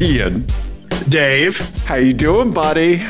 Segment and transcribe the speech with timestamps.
[0.00, 0.44] Ian,
[1.08, 3.04] Dave, how you doing, buddy?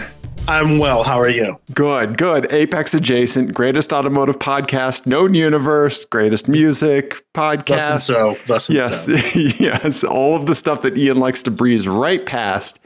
[0.46, 1.02] I'm well.
[1.02, 1.58] How are you?
[1.72, 2.52] Good, good.
[2.52, 7.66] Apex adjacent, greatest automotive podcast, known universe, greatest music podcast.
[7.66, 8.38] Thus and so.
[8.46, 9.12] Thus and yes, so.
[9.58, 10.04] yes.
[10.04, 12.78] All of the stuff that Ian likes to breeze right past.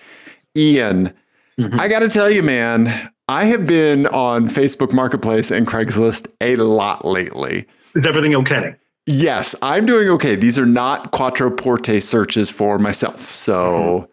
[0.56, 1.12] Ian,
[1.58, 1.80] mm-hmm.
[1.80, 6.54] I got to tell you, man, I have been on Facebook Marketplace and Craigslist a
[6.56, 7.66] lot lately.
[7.96, 8.76] Is everything okay?
[9.10, 10.36] Yes, I'm doing okay.
[10.36, 13.20] These are not Quattro Porte searches for myself.
[13.22, 14.08] So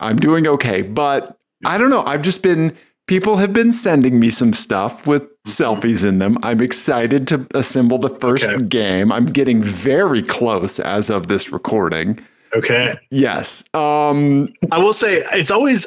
[0.00, 0.80] I'm doing okay.
[0.80, 2.02] But I don't know.
[2.04, 2.74] I've just been,
[3.08, 6.38] people have been sending me some stuff with selfies in them.
[6.42, 8.64] I'm excited to assemble the first Okay.
[8.64, 9.12] game.
[9.12, 12.18] I'm getting very close as of this recording.
[12.54, 12.98] Okay.
[13.10, 13.64] Yes.
[13.74, 15.86] Um, I will say it's always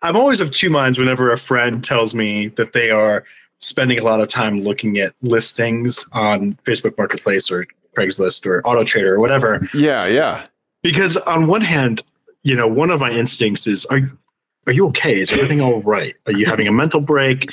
[0.00, 3.24] I'm always of two minds whenever a friend tells me that they are
[3.60, 7.66] spending a lot of time looking at listings on Facebook Marketplace or
[7.98, 9.68] Craigslist or Auto Trader or whatever.
[9.74, 10.46] yeah, yeah.
[10.82, 12.02] Because on one hand,
[12.42, 14.00] you know, one of my instincts is are
[14.66, 15.18] are you okay?
[15.18, 16.14] Is everything all right?
[16.26, 17.50] Are you having a mental break?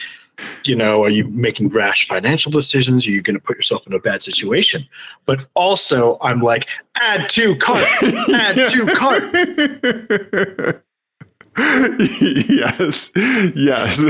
[0.65, 3.07] You know, are you making rash financial decisions?
[3.07, 4.85] Are you going to put yourself in a bad situation?
[5.25, 7.87] But also, I'm like, add to cart,
[8.33, 9.23] add to cart.
[12.49, 13.11] yes.
[13.55, 14.01] Yes.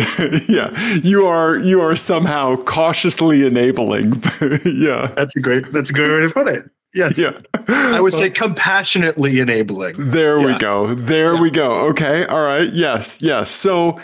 [0.50, 0.78] Yeah.
[1.04, 4.24] You are you are somehow cautiously enabling.
[4.66, 5.12] Yeah.
[5.16, 5.72] That's a great.
[5.72, 6.70] That's a good way to put it.
[6.94, 7.20] Yes.
[7.20, 7.38] yeah.
[7.68, 9.96] I would say compassionately enabling.
[9.98, 10.94] there we go.
[10.96, 11.88] There we go.
[11.90, 12.26] Okay.
[12.26, 12.70] All right.
[12.72, 13.22] Yes.
[13.22, 13.52] Yes.
[13.52, 14.00] So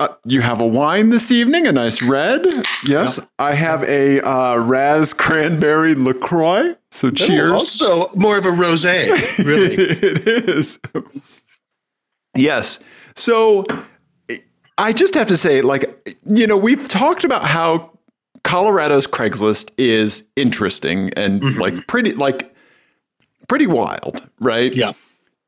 [0.00, 2.46] uh, you have a wine this evening a nice red.
[2.86, 3.20] Yes.
[3.38, 6.74] I have a uh, raz cranberry lacroix.
[6.90, 7.52] So cheers.
[7.52, 9.08] Also, more of a rosé.
[9.44, 9.74] Really.
[9.74, 10.78] it is.
[12.36, 12.80] Yes.
[13.14, 13.64] So
[14.78, 17.90] I just have to say, like, you know, we've talked about how
[18.42, 21.58] Colorado's Craigslist is interesting and Mhm.
[21.58, 22.54] like pretty, like,
[23.48, 24.74] pretty wild, right?
[24.74, 24.92] yeah.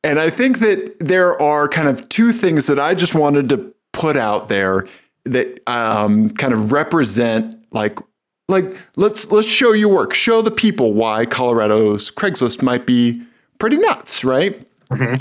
[0.05, 3.75] And I think that there are kind of two things that I just wanted to
[3.93, 4.87] put out there
[5.25, 7.99] that um, kind of represent like
[8.49, 13.21] like let's let's show your work, show the people why Colorado's Craigslist might be
[13.59, 14.65] pretty nuts, right?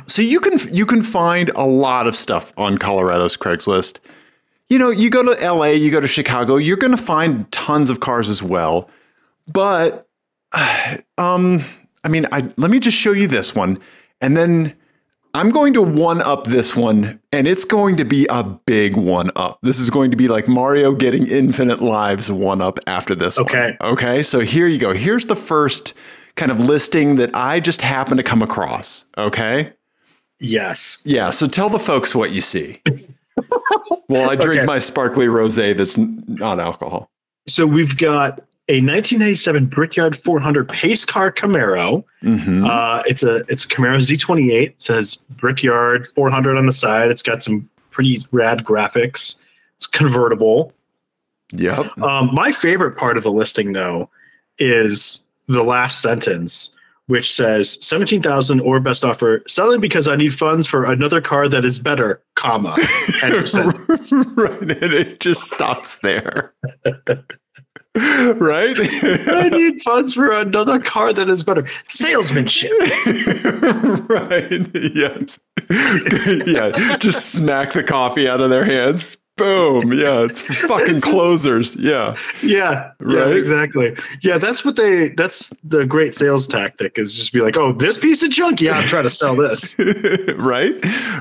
[0.08, 4.00] So you can you can find a lot of stuff on Colorado's Craigslist.
[4.70, 7.90] You know, you go to LA, you go to Chicago, you're going to find tons
[7.90, 8.90] of cars as well.
[9.48, 10.08] But
[11.18, 11.64] um
[12.03, 13.80] I mean, I let me just show you this one
[14.22, 14.76] and then
[15.34, 19.32] I'm going to one up this one and it's going to be a big one
[19.36, 19.59] up.
[19.64, 23.47] This is going to be like Mario getting infinite lives one up after this one.
[23.47, 23.78] Okay.
[23.82, 24.24] Okay.
[24.24, 24.94] So here you go.
[24.94, 25.94] Here's the first
[26.35, 29.06] kind of listing that I just happened to come across.
[29.18, 29.72] Okay.
[30.40, 31.06] Yes.
[31.07, 31.29] Yeah.
[31.29, 32.81] So tell the folks what you see.
[34.09, 34.66] well, I drink Okay.
[34.66, 37.09] my sparkly rosé that's n- not alcohol.
[37.47, 42.03] So we've got a 1997 Brickyard 400 pace car Camaro.
[42.22, 44.63] hmm Uh, it's a it's a Camaro Z28.
[44.67, 47.12] It says Brickyard 400 on the side.
[47.12, 49.35] It's got some pretty rad graphics.
[49.78, 50.73] It's convertible.
[51.53, 51.96] yep.
[52.00, 54.09] Um, my favorite part of the listing, though,
[54.57, 56.70] is the last sentence,
[57.08, 61.66] which says 17,000 or best offer selling because I need funds for another car that
[61.66, 62.76] is better, comma.
[63.24, 64.12] End of sentence.
[64.36, 64.62] right.
[64.62, 66.54] And it just stops there.
[67.96, 68.76] right?
[69.28, 71.68] I need funds for another car that is better.
[71.88, 72.72] Salesmanship.
[74.10, 74.70] right.
[74.96, 75.40] Yes.
[76.46, 76.98] yeah.
[76.98, 79.18] Just smack the coffee out of their hands.
[79.38, 79.91] Boom.
[79.91, 80.22] Yeah.
[80.23, 81.75] It's fucking It's closers.
[81.75, 82.16] Yeah.
[82.41, 83.35] Yeah, yeah, Right?
[83.35, 83.96] exactly.
[84.22, 85.09] Yeah, that's what they.
[85.09, 88.62] That's the great sales tactic is just be like, oh, this piece of junk.
[88.62, 89.75] Yeah, I'm trying to sell this.
[90.38, 90.73] right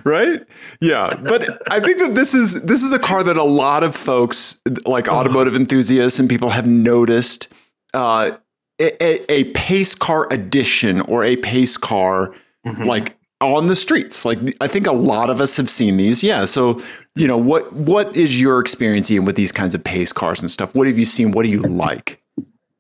[0.05, 0.41] right
[0.81, 3.95] yeah but i think that this is this is a car that a lot of
[3.95, 5.19] folks like Uh-huh.
[5.19, 7.49] automotive enthusiasts and people have noticed
[7.95, 8.33] uh
[8.81, 12.35] a, a- a pace car edition or a pace car
[12.67, 12.85] Mhm.
[12.87, 16.45] like on the streets like i think a lot of us have seen these yeah
[16.45, 16.81] so
[17.17, 20.51] you know what what is your experience Ian, with these kinds of pace cars and
[20.51, 22.21] stuff what have you seen what do you like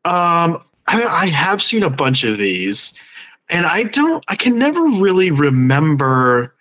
[0.06, 2.92] Um, I, I have seen a bunch of these,
[3.48, 4.22] and I don't.
[4.28, 6.54] I can never really remember.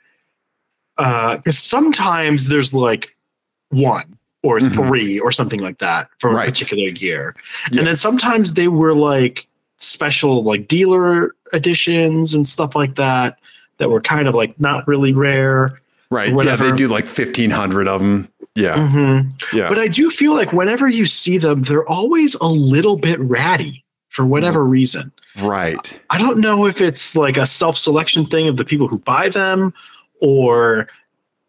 [0.98, 3.18] Uh, because sometimes there's like
[3.72, 4.74] one or Mhm.
[4.76, 6.48] three or something like that for Right.
[6.48, 7.36] a particular year,
[7.70, 7.80] Yeah.
[7.80, 9.46] and then sometimes they were like
[9.78, 13.38] special, like dealer editions and stuff like that,
[13.78, 15.82] that were kind of like not really rare.
[16.10, 20.34] right yeah they do like 1500 of them yeah hmm yeah But I do feel
[20.34, 25.12] like whenever you see them, they're always a little bit ratty for whatever reason.
[25.42, 29.30] right I don't know if it's like a self-selection thing of the people who buy
[29.30, 29.74] them
[30.22, 30.88] or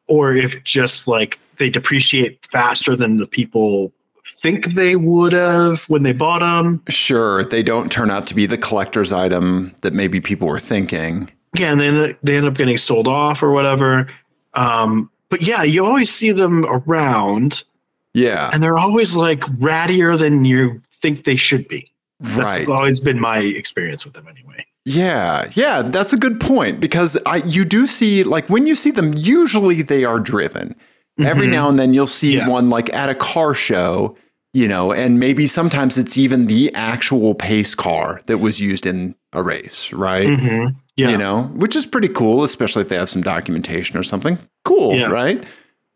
[0.08, 3.92] or if just like they depreciate faster than the people
[4.42, 6.82] think they would have when they bought them.
[6.88, 11.30] Sure, they don't turn out to be the collector's item that maybe people were thinking.
[11.54, 14.08] Yeah, and then they end up getting sold off or whatever.
[14.54, 17.62] Um, but yeah, you always see them around,
[18.12, 18.50] Yeah.
[18.52, 21.90] and they're always like rattier than you think they should be.
[22.20, 22.68] That's right.
[22.68, 24.64] always been my experience with them, anyway.
[24.86, 28.90] Yeah, yeah, that's a good point because I you do see like when you see
[28.90, 30.74] them, usually they are driven.
[31.18, 31.50] Every Mhm.
[31.52, 32.48] now and then you'll see Yeah.
[32.48, 34.16] one like at a car show,
[34.52, 39.14] you know, and maybe sometimes it's even the actual pace car that was used in
[39.32, 40.26] a race, right?
[40.28, 40.74] Mhm.
[40.96, 44.38] Yeah, You know, which is pretty cool, especially if they have some documentation or something.
[44.64, 45.06] Cool, Yeah.
[45.10, 45.42] right?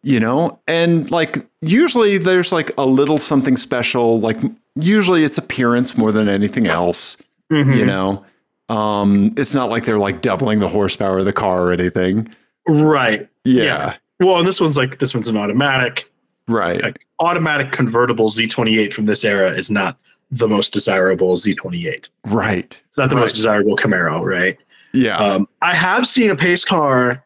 [0.02, 4.38] You know, and like usually there's like a little something special, like
[4.74, 7.16] usually it's appearance more than anything else
[7.52, 7.76] Mhm.
[7.76, 8.24] you know
[8.68, 12.28] um it's not like they're like doubling the horsepower of the car or anything
[12.68, 13.26] right.
[13.44, 13.94] yeah, Yeah.
[14.20, 16.10] Well, and this one's like this one's an automatic.
[16.46, 19.96] right Like, automatic convertible Z28 from this era is not
[20.30, 22.08] the most desirable Z28.
[22.26, 23.22] right It's not the Right.
[23.22, 24.58] most desirable Camaro, right?
[24.92, 27.24] Yeah Um, I have seen a pace car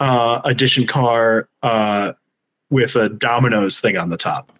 [0.00, 2.12] uh, edition car uh,
[2.70, 4.50] with a Domino's thing on the top.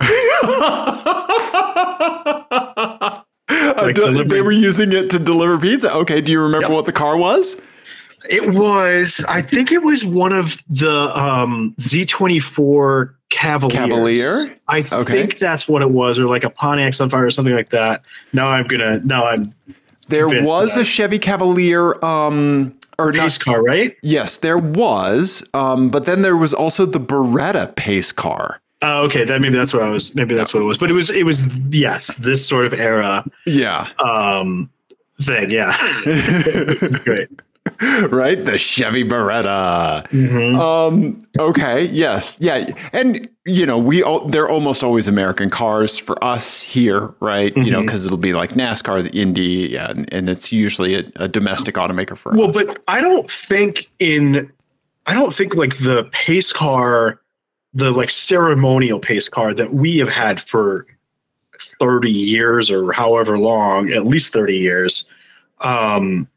[3.94, 6.74] Do- they were using it to deliver pizza okay do you remember Yep.
[6.74, 7.60] what the car was
[8.28, 13.72] It was, I think it was one of the um, Z24 Cavaliers.
[13.72, 14.58] Cavalier?
[14.68, 15.12] I Okay.
[15.12, 18.04] think that's what it was, or like a Pontiac Sunfire or something like that.
[18.32, 19.52] Now I'm gonna, now I'm
[20.08, 23.96] there was a chevy cavalier um or not pace car, right?
[24.02, 29.24] yes there was um but then there was also the beretta pace car Oh, okay,
[29.24, 30.14] that maybe that's what I was.
[30.14, 30.78] Maybe that's what it was.
[30.78, 34.70] But it was, it was yes, this sort of era yeah um,
[35.20, 35.50] thing.
[35.50, 35.74] Yeah,
[36.06, 37.28] it's great.
[38.10, 40.56] right the chevy beretta Mhm.
[40.58, 41.18] Um.
[41.38, 41.84] Okay.
[41.86, 42.36] Yes.
[42.40, 42.66] Yeah.
[42.92, 47.56] And you know, we all, they're almost always American cars for us here, right?
[47.56, 51.04] You know, because it'll be like NASCAR, the Indy, yeah, and, and it's usually a,
[51.16, 52.56] a domestic automaker for Well, us.
[52.56, 54.52] Well, but I don't think in
[55.06, 57.20] I don't think like the pace car,
[57.72, 60.86] the like ceremonial pace car that we have had for
[61.80, 65.04] 30 years or however long, at least 30 years,
[65.62, 66.28] um,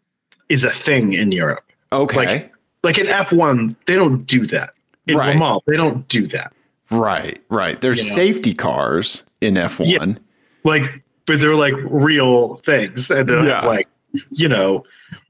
[0.51, 1.63] is a thing in Europe.
[1.91, 2.17] okay.
[2.25, 2.53] like-
[2.83, 4.71] Like in F1, they don't do that.
[5.05, 5.35] In Right.
[5.35, 6.51] Le Mans, they don't do that.
[6.89, 7.37] right.
[7.49, 7.79] Right.
[7.79, 8.15] There's You know.
[8.15, 9.85] safety cars in F1.
[9.87, 10.05] Yeah.
[10.63, 13.11] Like, but they're like real things.
[13.11, 13.65] And they're Yeah.
[13.65, 13.87] like,
[14.31, 14.83] you know,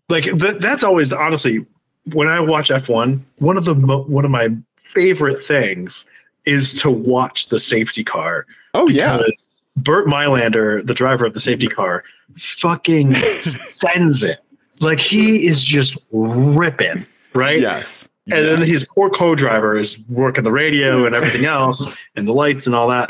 [0.08, 1.66] like th- that's always honestly
[2.14, 6.06] when I watch F1, one of the mo- one of my favorite things
[6.46, 8.46] is to watch the safety car.
[8.74, 9.18] Oh yeah.
[9.18, 12.04] Because Bernd Mayländer, the driver of the safety car,
[12.38, 13.14] fucking
[13.76, 14.40] sends it.
[14.82, 17.60] Like he is just ripping, right?
[17.60, 18.10] Yes.
[18.28, 22.66] And then his poor co-driver is working the radio and everything else and the lights
[22.66, 23.10] and all that.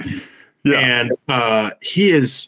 [0.63, 0.79] yeah.
[0.79, 2.47] And uh, he is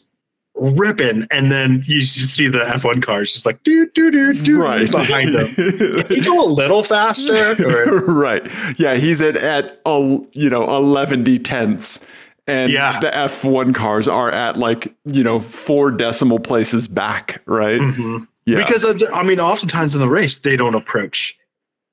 [0.56, 1.26] ripping.
[1.30, 5.30] And then you see the F1 cars just like doo doo doo doo right behind
[5.34, 5.46] him.
[5.58, 8.46] If he go a little faster, or, right.
[8.78, 12.04] Yeah, he's at at you know eleven d tenths,
[12.46, 12.98] and Yeah.
[13.00, 17.42] the F one cars are at like you know four decimal places back.
[17.46, 17.80] Right.
[17.80, 18.26] Mhm.
[18.46, 18.58] Yeah.
[18.58, 21.36] because of the- I mean, oftentimes in the race they don't approach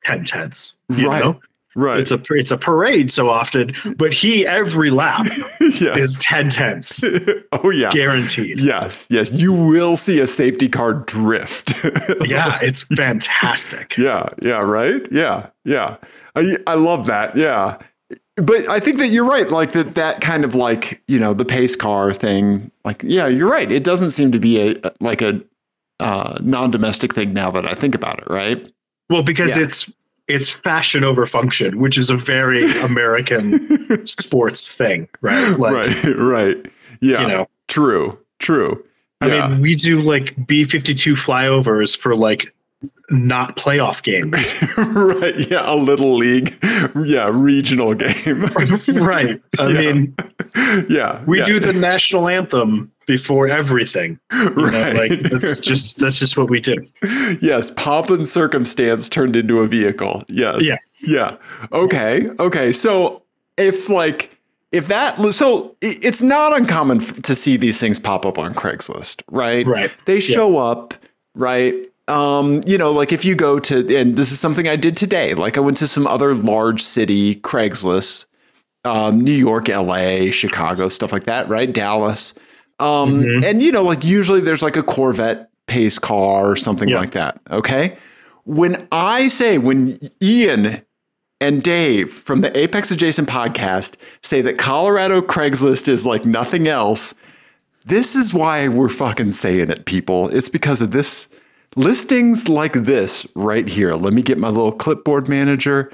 [0.03, 0.75] ten tenths.
[0.89, 1.24] You Right.
[1.24, 1.39] know,
[1.75, 2.00] right.
[2.00, 5.27] it's a it's a parade so often, but he every lap
[5.62, 7.03] is ten tenths
[7.53, 7.89] oh yeah.
[7.92, 8.59] guaranteed.
[8.59, 9.07] Yes.
[9.09, 9.31] Yes.
[9.31, 11.74] You will see a safety car drift.
[12.25, 13.98] Yeah, it's fantastic.
[13.98, 15.05] Yeah, yeah, right?
[15.12, 15.98] Yeah, yeah.
[16.36, 17.36] I I love that.
[17.36, 17.77] Yeah.
[18.38, 19.50] But I think that you're right.
[19.50, 23.50] Like that that kind of like, you know, the pace car thing, like yeah, you're
[23.50, 23.72] right.
[23.72, 25.41] It doesn't seem to be a like a
[26.01, 28.67] uh, non-domestic thing now that I think about it, right?
[29.10, 29.63] Well, because Yeah.
[29.63, 29.89] it's
[30.27, 35.58] it's fashion over function, which is a very American sports thing, right?
[35.60, 36.65] Like, right, right.
[37.01, 37.22] Yeah.
[37.22, 38.17] you know, true.
[38.39, 38.84] True.
[39.22, 39.48] I Yeah.
[39.48, 42.53] mean, we do like B fifty two flyovers for like
[43.12, 44.62] not playoff games,
[44.96, 45.50] right.
[45.50, 46.58] Yeah, a little league.
[47.06, 48.46] Yeah, regional game.
[48.88, 49.41] right?
[49.60, 49.74] I Yeah.
[49.91, 50.15] mean,
[50.89, 51.24] yeah.
[51.25, 51.46] we yeah.
[51.46, 54.20] do the national anthem before everything.
[54.32, 54.96] You know, right.
[54.96, 56.75] like that's just that's just what we do.
[57.41, 60.24] yes, pomp and circumstance turned into a vehicle.
[60.30, 60.62] Yes.
[60.63, 60.77] Yeah.
[61.01, 61.38] Yeah.
[61.74, 62.30] Okay.
[62.39, 62.72] Okay.
[62.72, 63.24] So
[63.58, 64.38] if like
[64.72, 69.68] if that so it's not uncommon to see these things pop up on Craigslist, right?
[69.68, 69.91] Right.
[70.06, 70.94] They show up,
[71.36, 71.75] right?
[72.12, 75.34] Um, you know, like if you go to and this is something I did today.
[75.34, 78.25] Like I went to some other large city Craigslist,
[78.84, 81.72] um, New York, LA, Chicago, stuff like that, right?
[81.72, 82.34] Dallas.
[82.80, 83.46] Um, Mhm.
[83.46, 87.00] and you know, like usually there's like a Corvette pace car or something Yeah.
[87.00, 87.39] like that.
[87.50, 87.96] Okay.
[88.44, 90.82] When I say when Ian
[91.39, 97.13] and Dave from the Apex Adjacent podcast say that Colorado Craigslist is like nothing else,
[97.86, 100.27] this is why we're fucking saying it, people.
[100.30, 101.27] It's because of this
[101.75, 103.93] listings like this right here.
[103.93, 105.91] Let me get my little clipboard manager.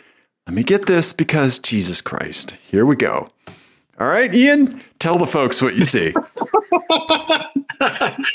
[0.48, 2.52] Let me get this because Jesus Christ.
[2.68, 3.30] Here we go.
[4.00, 6.10] All right, Ian, tell the folks what you see.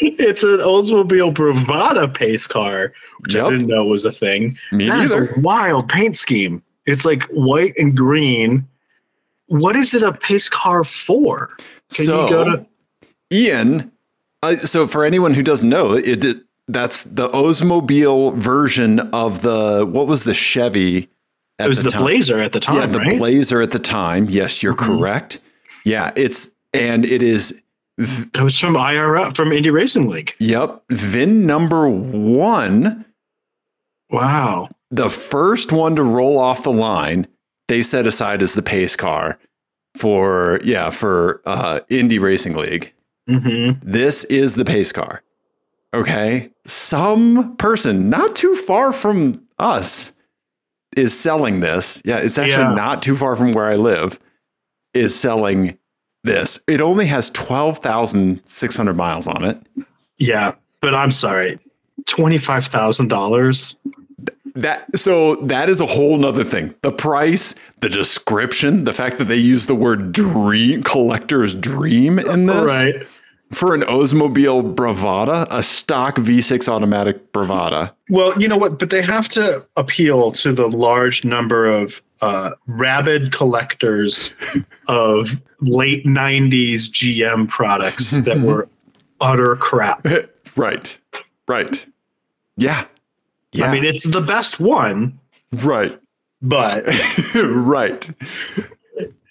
[0.00, 3.46] it's an Oldsmobile Bravada pace car, which Yep.
[3.46, 4.58] I didn't know was a thing.
[4.72, 5.32] Me That is neither.
[5.34, 6.62] a wild paint scheme.
[6.86, 8.66] It's like white and green.
[9.46, 11.48] What is it a pace car for?
[11.94, 12.66] Can so, you go to
[13.30, 13.92] Ian,
[14.42, 16.38] uh, so for anyone who doesn't know, it, it
[16.68, 21.08] that's the Oldsmobile version of the what was the Chevy
[21.58, 22.02] at it was the, time?
[22.02, 23.18] Blazer at the time, yeah, the right?
[23.18, 24.26] Blazer at the time.
[24.30, 24.78] Yes, you're Mhm.
[24.98, 25.40] correct.
[25.84, 27.60] Yeah, it's and it is
[27.98, 30.34] it was from IRL from Indy Racing League.
[30.38, 33.04] yep, VIN number 1,
[34.10, 34.68] Wow.
[34.90, 37.26] the first one to roll off the line,
[37.68, 39.38] they set aside as the pace car
[39.96, 42.92] for yeah, for uh Indy Racing League.
[43.28, 45.22] hmm This is the pace car.
[45.94, 46.50] Okay.
[46.66, 50.12] Some person not too far from us
[50.96, 52.02] is selling this.
[52.04, 52.74] Yeah, it's actually Yeah.
[52.74, 54.18] not too far from where I live,
[54.94, 55.78] is selling
[56.24, 56.60] this.
[56.66, 59.58] It only has 12,600 miles on it.
[60.18, 61.58] Yeah, but I'm sorry.
[62.06, 63.74] Twenty five thousand dollars.
[64.54, 66.74] That so that is a whole nother thing.
[66.82, 72.46] The price, the description, the fact that they use the word dream collector's dream in
[72.46, 72.64] this.
[72.66, 73.06] Right.
[73.52, 77.92] For an Oldsmobile Bravada, a stock V6 automatic Bravada.
[78.08, 78.78] Well, you know what?
[78.78, 84.32] But they have to appeal to the large number of uh, rabid collectors
[84.88, 85.30] of
[85.60, 88.68] late 90s GM products that were
[89.20, 90.06] utter crap.
[90.54, 90.98] Right.
[91.48, 91.86] Right.
[92.58, 92.84] Yeah.
[93.52, 93.70] Yeah.
[93.70, 95.18] I mean, it's the best one,
[95.50, 95.98] right.
[96.42, 96.84] but
[97.34, 98.10] right.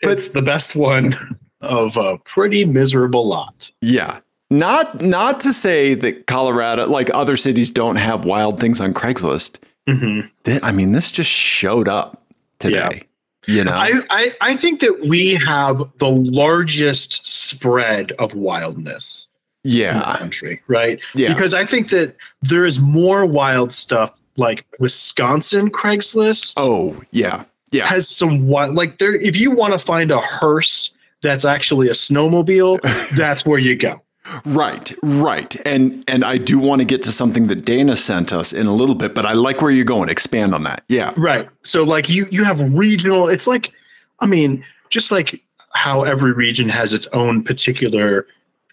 [0.02, 3.70] it's the best one of a pretty miserable lot.
[3.82, 4.20] Yeah.
[4.50, 9.60] Not not to say that Colorado, like other cities, don't have wild things on Craigslist.
[9.88, 10.22] hmm
[10.62, 12.22] I mean, this just showed up
[12.60, 13.04] today.
[13.48, 13.72] You know.
[13.72, 19.28] I, I, I think that we have the largest spread of wildness
[19.64, 20.18] in the yeah.
[20.18, 21.00] country, right?
[21.16, 21.34] Yeah.
[21.34, 27.46] Because I think that there is more wild stuff like Wisconsin Craigslist Oh, yeah.
[27.72, 27.88] Yeah.
[27.88, 30.92] has some wild like there if you want to find a hearse
[31.22, 32.82] that's actually a snowmobile,
[33.16, 34.02] that's where you go.
[34.46, 35.56] Right, right.
[35.66, 38.74] And and I do want to get to something that Dana sent us in a
[38.74, 40.10] little bit, but I like where you're going.
[40.10, 40.84] Expand on that.
[40.88, 41.12] Yeah.
[41.18, 41.50] Right.
[41.64, 43.72] So like you you have regional it's like
[44.20, 45.42] I mean, just like
[45.74, 48.28] how every region has its own particular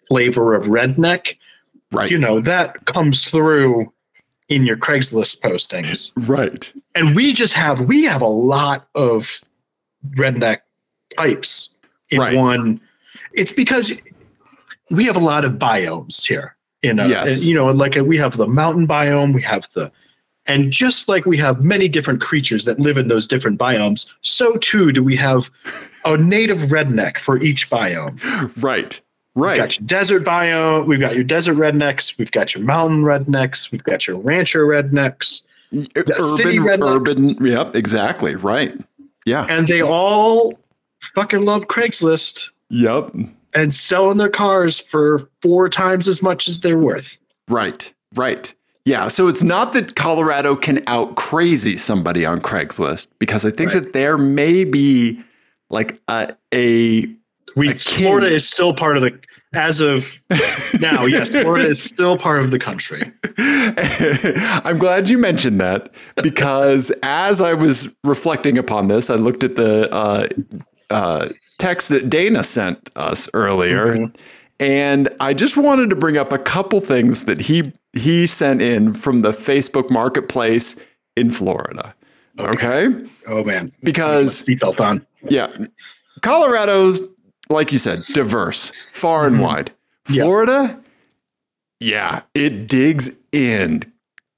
[0.06, 1.38] flavor of redneck,
[1.92, 2.10] Right.
[2.10, 3.90] you know, that comes through
[4.50, 6.10] in your Craigslist postings.
[6.28, 6.70] right.
[6.94, 9.40] And we just have we have a lot of
[10.10, 10.58] redneck
[11.16, 11.70] types
[12.10, 12.36] in Right.
[12.36, 12.80] one.
[13.32, 13.92] It's because
[14.90, 16.54] we have a lot of biomes here.
[16.82, 17.38] You know, Yes.
[17.38, 19.90] and, you know, like we have the mountain biome, we have the
[20.46, 24.56] and just like we have many different creatures that live in those different biomes, so
[24.56, 25.50] too do we have
[26.06, 28.18] a native redneck for each biome.
[28.62, 28.98] Right.
[29.34, 29.56] We've Right.
[29.58, 33.82] got your desert biome, we've got your desert rednecks, we've got your mountain rednecks, we've
[33.84, 37.18] got your rancher rednecks, city urban, rednecks.
[37.36, 37.46] urban.
[37.46, 37.74] Yep.
[37.74, 38.34] Exactly.
[38.36, 38.72] Right.
[39.26, 39.44] Yeah.
[39.50, 40.58] and they all
[41.14, 43.14] fucking love Craigslist Yep.
[43.54, 47.18] and selling their cars for four times as much as they're worth.
[47.48, 47.92] Right.
[48.14, 48.54] Right.
[48.84, 49.08] Yeah.
[49.08, 53.82] So it's not that Colorado can out crazy somebody on Craigslist because I think Right.
[53.84, 55.20] that there may be
[55.70, 57.06] like a, a
[57.56, 57.74] We A.
[57.74, 59.18] Florida is still part of the
[59.54, 60.20] as of
[60.80, 61.06] now.
[61.06, 63.10] Yes, Florida is still part of the country.
[64.64, 69.56] I'm glad you mentioned that because as I was reflecting upon this, I looked at
[69.56, 70.26] the uh,
[70.90, 71.28] uh,
[71.58, 74.14] text that Dana sent us earlier, Mhm.
[74.60, 78.92] and I just wanted to bring up a couple things that he he sent in
[78.92, 80.76] from the Facebook Marketplace
[81.16, 81.94] in Florida.
[82.38, 82.88] Okay,
[83.26, 85.04] Oh man, because seatbelt on.
[85.28, 85.48] yeah,
[86.22, 87.02] Colorado's
[87.50, 89.40] like you said, diverse, far and Mhm.
[89.40, 89.70] wide.
[90.04, 90.78] Florida,
[91.80, 93.82] yeah, it digs in,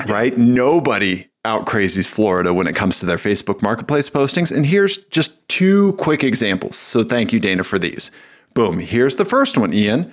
[0.07, 0.37] right?
[0.39, 4.55] Nobody out crazies Florida when it comes to their Facebook Marketplace postings.
[4.55, 6.77] And here's just two quick examples.
[6.77, 8.11] So thank you, Dana, for these.
[8.55, 8.79] Boom.
[8.79, 10.13] Here's the first one, Ian.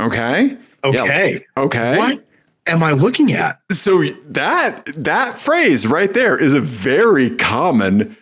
[0.00, 0.56] Okay.
[0.84, 1.96] Okay, Okay.
[1.96, 2.24] what
[2.66, 3.60] am I looking at?
[3.70, 8.16] So that that phrase right there is a very common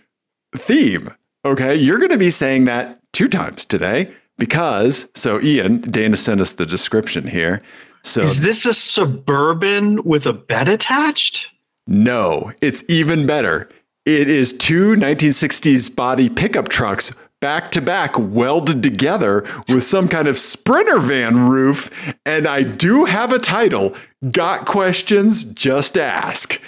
[0.54, 1.11] theme.
[1.45, 6.42] Okay, you're going to be saying that two times today because so Ian Dana sent
[6.42, 7.62] us the description here.
[8.02, 11.49] So Is this a suburban with a bed attached?
[11.90, 13.68] No, it's even better.
[14.06, 20.28] It is two 1960s body pickup trucks back to back, welded together with some kind
[20.28, 21.90] of sprinter van roof.
[22.25, 23.94] And I do have a title.
[24.30, 25.44] Got questions?
[25.44, 26.61] Just ask.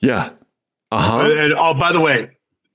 [0.00, 0.30] Yeah.
[0.92, 1.30] Uh huh.
[1.30, 2.30] And, oh, by the way,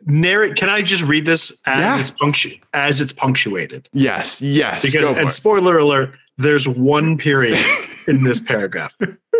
[0.06, 0.56] narrate.
[0.56, 2.00] Can I just read this as Yeah.
[2.00, 3.88] it's punctu- as it's punctuated?
[3.94, 4.42] Yes.
[4.42, 4.82] Yes.
[4.84, 5.34] Because go for and it.
[5.34, 7.60] spoiler alert, there's one period
[8.08, 8.96] in this paragraph.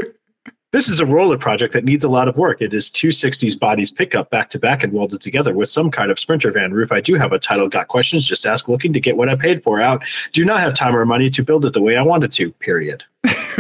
[0.72, 2.62] This is a roller project that needs a lot of work.
[2.62, 6.10] It is two 60s bodies pickup back to back and welded together with some kind
[6.10, 6.94] of sprinter van roof.
[6.94, 7.68] I do have a title.
[7.68, 8.26] Got questions?
[8.26, 8.70] Just ask.
[8.70, 10.02] Looking to get what I paid for out.
[10.32, 12.52] Do not have time or money to build it the way I wanted to.
[12.54, 13.04] Period.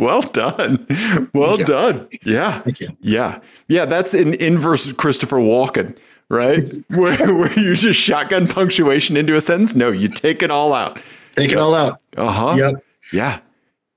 [0.00, 0.86] well done.
[1.34, 2.08] Well done.
[2.22, 2.60] Yeah.
[2.62, 2.96] Thank you.
[3.02, 3.40] Yeah.
[3.68, 3.84] Yeah.
[3.84, 5.94] That's an inverse Christopher Walken,
[6.30, 6.66] right?
[6.88, 9.74] where, where you just shotgun punctuation into a sentence.
[9.74, 11.02] No, you take it all out.
[11.32, 12.00] Take it all out.
[12.16, 12.56] Uh huh.
[12.56, 12.84] Yep.
[13.12, 13.40] Yeah.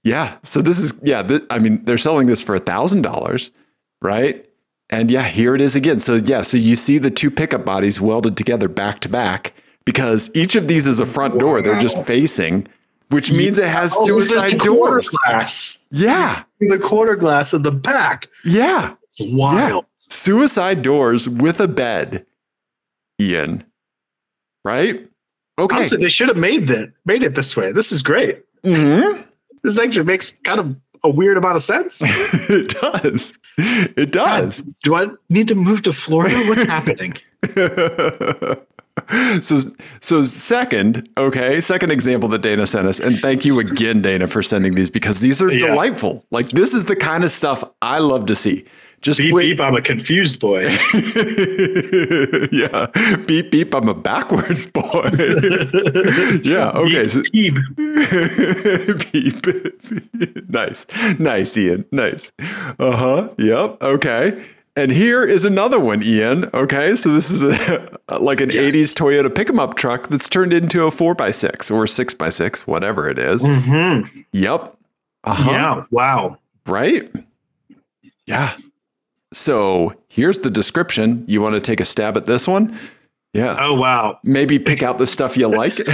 [0.03, 0.38] Yeah.
[0.43, 3.51] So this is, yeah, th- I mean, they're selling this for a $1,000,
[4.01, 4.46] right?
[4.89, 6.00] And yeah, here it is again.
[6.00, 9.53] So yeah, so you see the two pickup bodies welded together back to back
[9.86, 11.62] because each of these is a front door.
[11.62, 12.67] They're just facing,
[13.10, 15.08] which means it has Oh, suicide the doors.
[15.10, 15.77] glass.
[15.91, 16.43] Yeah.
[16.60, 18.27] The quarter glass in the back.
[18.43, 18.96] Yeah.
[19.20, 19.86] Wild.
[20.10, 22.25] Suicide doors with a bed.
[23.20, 23.63] Ian.
[24.65, 25.08] Right?
[25.58, 25.75] Okay.
[25.75, 27.72] Honestly, they should have made that made it this way.
[27.72, 28.43] This is great.
[28.63, 29.25] Mhm.
[29.63, 32.01] This actually makes kind of a weird amount of sense.
[32.50, 33.34] it does.
[33.58, 34.63] It does.
[34.84, 36.36] Do I need to move to Florida?
[36.48, 37.15] What's happening?
[39.41, 39.60] so
[40.01, 44.44] so second okay second example that dana sent us and thank you again dana for
[44.44, 45.68] sending these because these are Yeah.
[45.68, 48.65] delightful like this is the kind of stuff i love to see
[49.01, 50.62] just Beep wait beep, I'm a confused boy.
[52.51, 52.88] yeah
[53.25, 55.10] beep beep i'm a backwards boy
[56.43, 57.55] yeah okay so, Beep,
[59.12, 59.41] beep.
[59.43, 60.86] beep nice
[61.20, 62.31] nice ian nice
[62.79, 64.43] uh-huh yep okay
[64.75, 69.34] and here is another one ian okay so this is a like an 80s toyota
[69.34, 73.43] pick 'em up truck that's turned into a 4x6 or 6x6 whatever it is.
[73.43, 74.25] Mhm.
[74.31, 74.75] yep
[75.24, 75.84] uh-huh Yeah.
[75.91, 76.38] Wow.
[76.67, 77.12] right
[78.25, 78.53] yeah
[79.34, 82.78] so here's the description you want to take a stab at this one
[83.34, 84.20] yeah Oh wow.
[84.24, 85.80] maybe pick out the stuff you like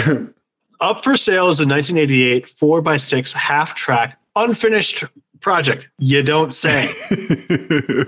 [0.80, 5.04] Up for sale is a 1988 four x six half track unfinished
[5.40, 5.88] project.
[6.00, 6.88] You don't say.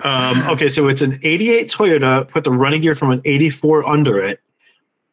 [0.00, 2.28] Um, okay, so it's an 88 Toyota.
[2.28, 4.38] Put the running gear from an 84 under it.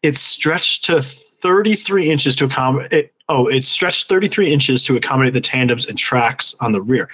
[0.04, 2.91] It's stretched to 33 inches to accommodate.
[2.91, 7.10] It, oh, it's stretched 33 inches to accommodate the tandems and tracks on the rear.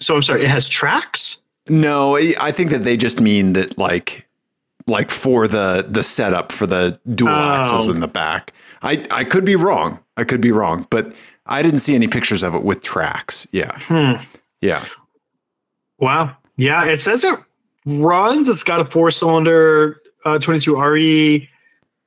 [0.00, 1.36] So I'm sorry, it has tracks.
[1.68, 4.26] No, I I think that they just mean that like
[4.86, 7.54] like for the the setup for the dual Oh.
[7.60, 8.52] axles in the back.
[8.82, 9.98] I I could be wrong.
[10.16, 11.14] I could be wrong, but
[11.46, 13.46] I didn't see any pictures of it with tracks.
[13.52, 13.72] Yeah.
[13.84, 14.22] Hmm.
[14.60, 14.84] Yeah.
[15.98, 16.36] Wow.
[16.56, 17.38] Yeah, it says it
[17.86, 18.48] runs.
[18.48, 21.48] It's got a four cylinder uh, 22 RE.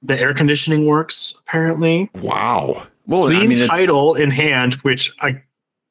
[0.03, 2.09] The air conditioning works apparently.
[2.15, 2.87] Wow.
[3.07, 5.41] Well, Clean I mean, it's, title in hand, which I,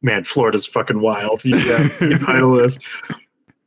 [0.03, 1.45] man, Florida's fucking wild.
[1.45, 2.79] You the title is.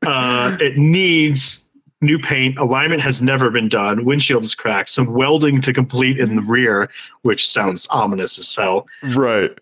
[0.05, 1.61] Uh, it needs
[2.01, 2.57] new paint.
[2.57, 4.03] Alignment has never been done.
[4.05, 4.89] Windshield is cracked.
[4.89, 6.89] Some welding to complete in the rear,
[7.21, 8.87] which sounds ominous as hell.
[9.15, 9.57] right.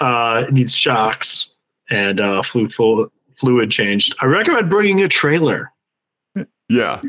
[0.00, 1.50] Uh, it needs shocks
[1.90, 4.14] and uh, fluid, fluid fluid changed.
[4.20, 5.72] I recommend bringing a trailer.
[6.68, 7.02] Yeah.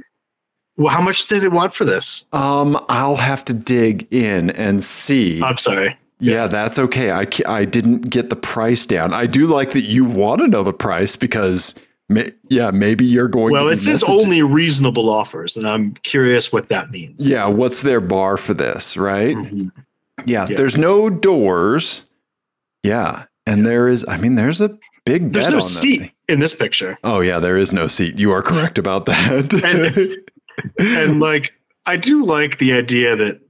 [0.77, 2.25] Well, how much did they want for this?
[2.33, 5.41] Um, I'll have to dig in and see.
[5.43, 5.95] I'm sorry.
[6.19, 7.11] yeah, that's okay.
[7.11, 9.13] I I didn't get the price down.
[9.13, 11.75] I do like that you want to know the price because,
[12.11, 13.51] may, yeah, maybe you're going.
[13.51, 17.27] Well, to it be says messaging- only reasonable offers, and I'm curious what that means.
[17.27, 19.35] Yeah, what's their bar for this, right?
[19.35, 19.71] Mhm.
[20.25, 20.55] Yeah, Yeah.
[20.57, 22.05] there's no doors.
[22.83, 24.05] Yeah, and there is.
[24.07, 26.11] I mean, there's a big There's no on seat thing.
[26.27, 26.97] in this picture.
[27.03, 28.19] Oh yeah, there is no seat.
[28.19, 30.23] You are correct about that.
[30.77, 31.53] and like
[31.85, 33.41] I do like the idea that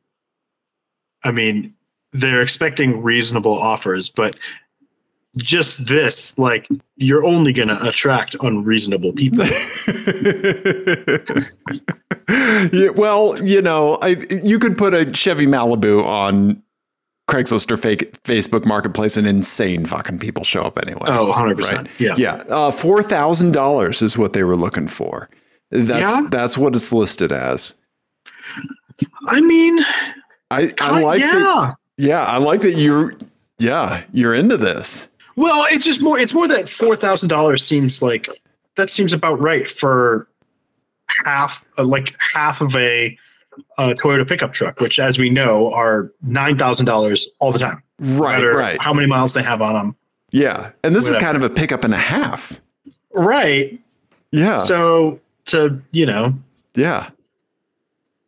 [1.24, 1.74] I mean
[2.14, 4.36] they're expecting reasonable offers, but
[5.38, 6.68] just this, like
[6.98, 9.46] you're only gonna attract unreasonable people.
[12.74, 16.62] yeah, well, you know, I you could put a Chevy Malibu on
[17.30, 21.06] Craigslist or fake Facebook Marketplace, and insane fucking people show up anyway.
[21.08, 21.88] Oh, 100 percent.
[21.88, 22.00] Right.
[22.00, 22.16] Yeah.
[22.18, 25.30] Yeah, uh, four thousand dollars is what they were looking for.
[25.72, 26.28] That's Yeah?
[26.30, 27.74] that's what it's listed as.
[29.28, 29.80] I mean
[30.52, 31.32] I I uh, like yeah.
[31.32, 31.76] that.
[31.98, 33.14] Yeah, I like that you're.
[33.58, 35.08] Yeah, you're into this.
[35.36, 38.28] Well, it's just more it's more that four thousand dollars seems like
[38.78, 40.28] that seems about right for
[41.26, 43.18] half uh, like half of a
[43.78, 47.84] uh, Toyota pickup truck, which as we know are nine thousand dollars all the time.
[48.00, 48.82] Right, matter right.
[48.82, 49.96] How many miles they have on them.
[50.32, 52.60] Yeah, and this is kind of a pickup and a half.
[53.14, 53.80] Right.
[54.32, 56.34] Yeah, So to you know,
[56.74, 57.10] yeah,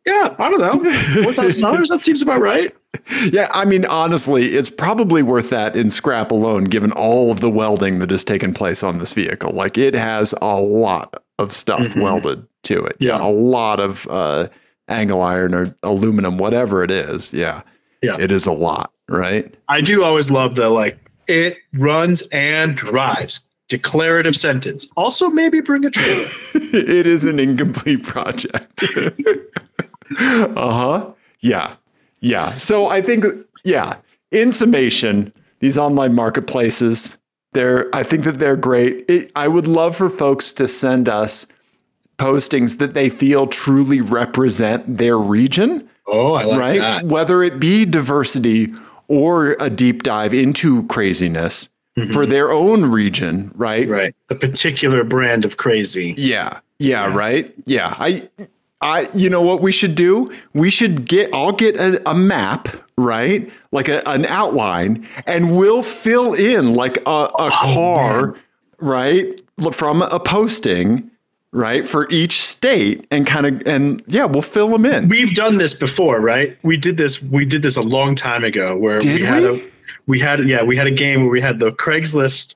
[0.06, 0.92] Yeah, I don't know.
[1.22, 1.88] Four thousand dollars.
[1.88, 2.74] That seems about right.
[3.32, 7.50] Yeah, I mean, honestly, it's probably worth that in scrap alone, given all of the
[7.50, 9.52] welding that has taken place on this vehicle.
[9.52, 12.02] Like, it has a lot of stuff Mhm.
[12.02, 12.96] welded to it.
[12.98, 13.20] Yeah.
[13.22, 14.46] a lot of uh,
[14.88, 17.32] angle iron or aluminum, whatever it is.
[17.34, 17.62] Yeah,
[18.02, 18.16] Yeah.
[18.18, 19.52] it is a lot, right?
[19.68, 23.40] I do always love the like it runs and drives.
[23.68, 24.86] Declarative sentence.
[24.96, 26.26] Also, maybe bring a trailer.
[26.54, 28.82] it is an incomplete project.
[30.18, 31.10] uh huh.
[31.40, 31.74] Yeah.
[32.24, 32.56] Yeah.
[32.56, 33.24] So I think,
[33.64, 33.96] yeah,
[34.30, 37.18] in summation, these online marketplaces,
[37.52, 39.04] they're, I think that they're great.
[39.08, 41.46] It, I would love for folks to send us
[42.18, 46.80] postings that they feel truly represent their region, Oh, I like right?
[46.80, 47.06] that.
[47.06, 48.74] Whether it be diversity
[49.08, 52.12] or a deep dive into craziness mm-hmm.
[52.12, 53.88] for their own region, right?
[53.88, 54.14] Right.
[54.28, 56.14] The particular brand of crazy.
[56.16, 56.60] Yeah.
[56.78, 57.54] Yeah, right?
[57.66, 57.94] Yeah.
[57.98, 58.28] I
[58.84, 60.30] I you know what we should do?
[60.52, 62.68] We should get I'll get a, a map,
[62.98, 63.50] right?
[63.72, 68.36] Like a, an outline and we'll fill in like a, a oh, car,
[68.78, 69.40] right?
[69.72, 71.10] From a posting,
[71.50, 71.88] right?
[71.88, 75.08] For each state and kind of and yeah, we'll fill them in.
[75.08, 76.56] We've done this before, right?
[76.62, 77.22] We did this.
[77.22, 79.62] We did this a long time ago, where Did we had a
[80.06, 82.54] we had yeah we had a game where we had the Craigslist.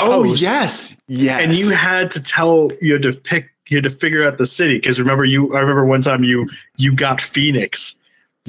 [0.00, 0.98] oh, yes.
[1.08, 1.40] Yes.
[1.40, 4.46] and you had to tell you had to pick you had to figure out the
[4.46, 7.96] city because remember you I remember one time you you got Phoenix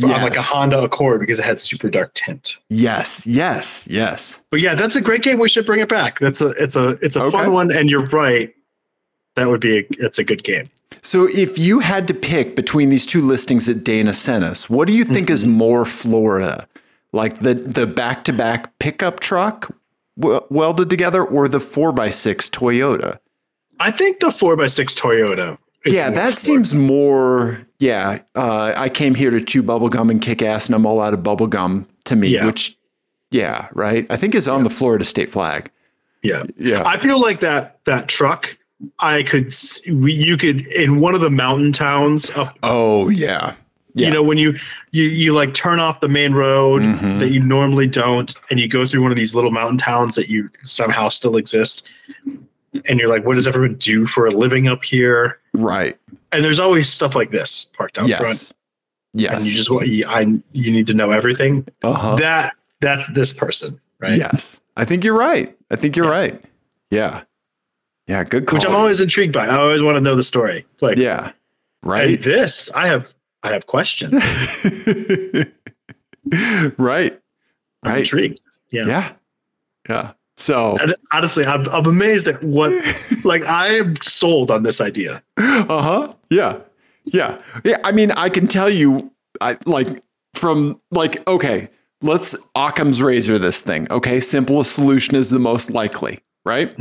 [0.01, 2.57] on like a Honda Accord because it had super dark tint.
[2.69, 3.27] yes.
[3.27, 3.87] Yes.
[3.89, 4.41] Yes.
[4.49, 5.39] But yeah, that's a great game.
[5.39, 6.19] We should bring it back.
[6.19, 7.37] That's a it's a it's a Okay.
[7.37, 8.53] fun one, and you're right.
[9.35, 10.65] That would be a it's a good game.
[11.01, 14.87] So, if you had to pick between these two listings that Dana sent us, what
[14.87, 15.53] do you think is mm-hmm.
[15.53, 16.67] more Florida?
[17.11, 19.75] Like the the back to back pickup truck
[20.15, 23.17] welded together, or the four x six Toyota?
[23.79, 25.57] I think the four x six Toyota.
[25.85, 27.65] Yeah, that seems more.
[27.79, 31.13] Yeah, uh, I came here to chew bubblegum and kick ass, and I'm all out
[31.13, 32.29] of bubblegum to me.
[32.29, 32.45] Yeah.
[32.45, 32.77] Which,
[33.31, 34.05] yeah, right.
[34.09, 35.69] I think is on the Florida state flag.
[36.21, 38.55] Yeah, Yeah, I feel like that that truck.
[38.99, 39.53] I could
[39.91, 42.57] we, you could in one of the mountain towns up.
[42.63, 43.55] oh yeah,
[43.93, 44.07] yeah.
[44.07, 44.55] You know when you
[44.91, 47.19] you you like turn off the main road Mhm.
[47.19, 50.29] that you normally don't, and you go through one of these little mountain towns that
[50.29, 51.85] you somehow still exist,
[52.87, 55.39] and you're like, what does everyone do for a living up here?
[55.53, 55.97] right.
[56.31, 58.53] And there's always stuff like this parked out front, Yes.
[59.13, 59.33] Yes.
[59.35, 61.67] and you just want you, I you need to know everything.
[61.83, 62.15] uh-huh.
[62.15, 64.17] That that's this person, right?
[64.17, 64.59] Yes.
[64.75, 65.55] I think you're right.
[65.69, 66.11] I think you're Yeah.
[66.11, 66.45] right.
[66.89, 67.21] Yeah.
[68.07, 68.23] Yeah.
[68.23, 68.57] Good call.
[68.57, 69.45] Which I'm always intrigued by.
[69.47, 70.65] I always want to know the story.
[70.81, 71.31] Like, yeah.
[71.83, 72.19] Right.
[72.21, 74.13] this I have I have questions.
[76.77, 77.19] right.
[77.83, 77.99] I'm Right.
[77.99, 78.41] intrigued.
[78.71, 78.85] Yeah.
[78.87, 79.11] Yeah.
[79.89, 80.11] Yeah.
[80.37, 82.71] So, And honestly, I'm, I'm amazed at what,
[83.23, 85.21] like, I am sold on this idea.
[85.37, 86.13] uh huh.
[86.29, 86.57] Yeah.
[87.05, 87.37] Yeah.
[87.63, 87.77] Yeah.
[87.83, 89.87] I mean, I can tell you, I like
[90.33, 91.69] from like, okay,
[92.01, 93.87] let's Occam's razor this thing.
[93.91, 94.19] Okay.
[94.19, 96.75] Simplest solution is the most likely, right?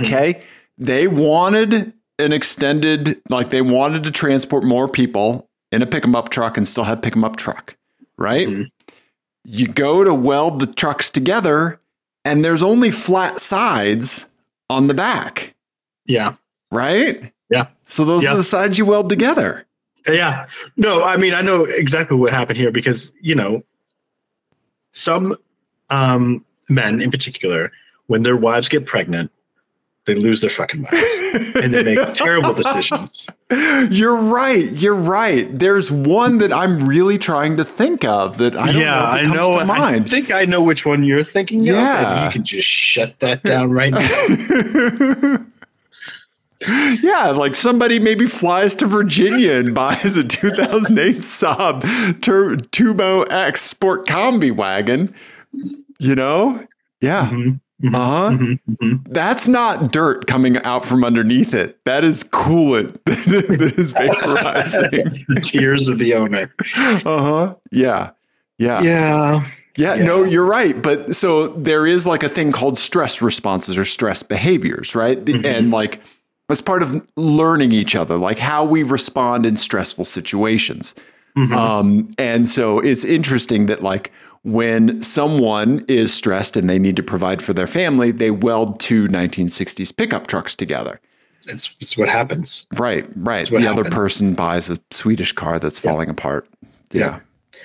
[0.00, 0.42] Okay.
[0.78, 6.14] They wanted an extended, like they wanted to transport more people in a pick 'em
[6.14, 7.76] up truck and still have pick 'em up truck,
[8.16, 8.46] right?
[8.48, 8.66] Mhm.
[9.44, 11.78] You go to weld the trucks together
[12.26, 14.26] and there's only flat sides
[14.68, 15.54] on the back,
[16.06, 16.34] Yeah.
[16.72, 17.32] right?
[17.48, 17.68] Yeah.
[17.84, 18.32] So those Yeah.
[18.32, 19.64] are the sides you weld together.
[20.08, 20.46] Yeah.
[20.76, 23.62] No, I mean, I know exactly what happened here because, you know,
[24.92, 25.36] some
[25.88, 27.70] um, men in particular,
[28.08, 29.30] when their wives get pregnant,
[30.06, 33.28] they lose their fucking minds and they make terrible decisions.
[33.90, 34.70] You're right.
[34.72, 35.46] You're right.
[35.56, 39.08] There's one that I'm really trying to think of that I don't yeah, know if
[39.08, 39.52] I it comes know.
[39.64, 41.74] to I think I know which one you're thinking of.
[41.74, 42.16] Yeah.
[42.16, 45.46] and You can just shut that down right now.
[47.02, 53.60] yeah, like somebody maybe flies to Virginia and buys a 2008 Saab Tur- Turbo X
[53.62, 55.14] Sport Combi wagon.
[56.00, 56.66] You know?
[57.00, 57.28] Yeah.
[57.30, 58.30] Mhm, Uh huh.
[58.30, 59.06] mhm, mhm.
[59.08, 61.78] That's not dirt coming out from underneath it.
[61.84, 65.26] That is coolant that is vaporizing.
[65.28, 66.52] the tears of the owner.
[66.76, 67.54] Uh huh.
[67.70, 68.10] Yeah.
[68.58, 68.80] Yeah.
[68.82, 69.44] Yeah.
[69.76, 70.04] Yeah, Yeah.
[70.06, 70.80] no, you're right.
[70.80, 75.22] But so there is like a thing called stress responses or stress behaviors, right?
[75.22, 75.44] Mhm.
[75.44, 76.00] And like
[76.48, 80.94] as part of learning each other, like how we respond in stressful situations.
[81.36, 81.52] Mhm.
[81.52, 84.10] Um, and so it's interesting that like
[84.46, 89.08] when someone is stressed and they need to provide for their family, they weld two
[89.08, 91.00] 1960s pickup trucks together.
[91.48, 92.64] it's, it's what happens.
[92.78, 93.44] Right, right.
[93.48, 96.48] The other person buys a Swedish car that's falling apart.
[96.92, 97.18] Yeah.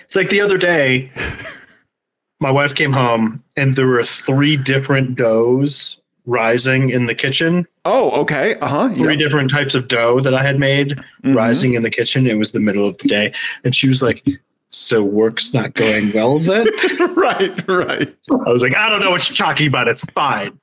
[0.03, 1.11] It's like the other day,
[2.39, 7.67] my wife came home and there were three different doughs rising in the kitchen.
[7.85, 8.55] Oh, okay.
[8.55, 8.89] Uh huh.
[8.95, 11.35] Three different types of dough that I had made Mhm.
[11.35, 12.25] rising in the kitchen.
[12.25, 13.33] It was the middle of the day.
[13.63, 14.23] And she was like,
[14.71, 16.65] So work's not going well then?
[17.15, 18.15] right, right.
[18.45, 19.87] I was like, I don't know what you're talking about.
[19.89, 20.57] It's fine.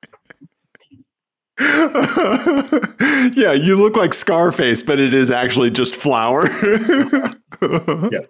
[1.60, 6.48] yeah, you look like Scarface, but it is actually just flour.
[7.60, 8.20] Yeah.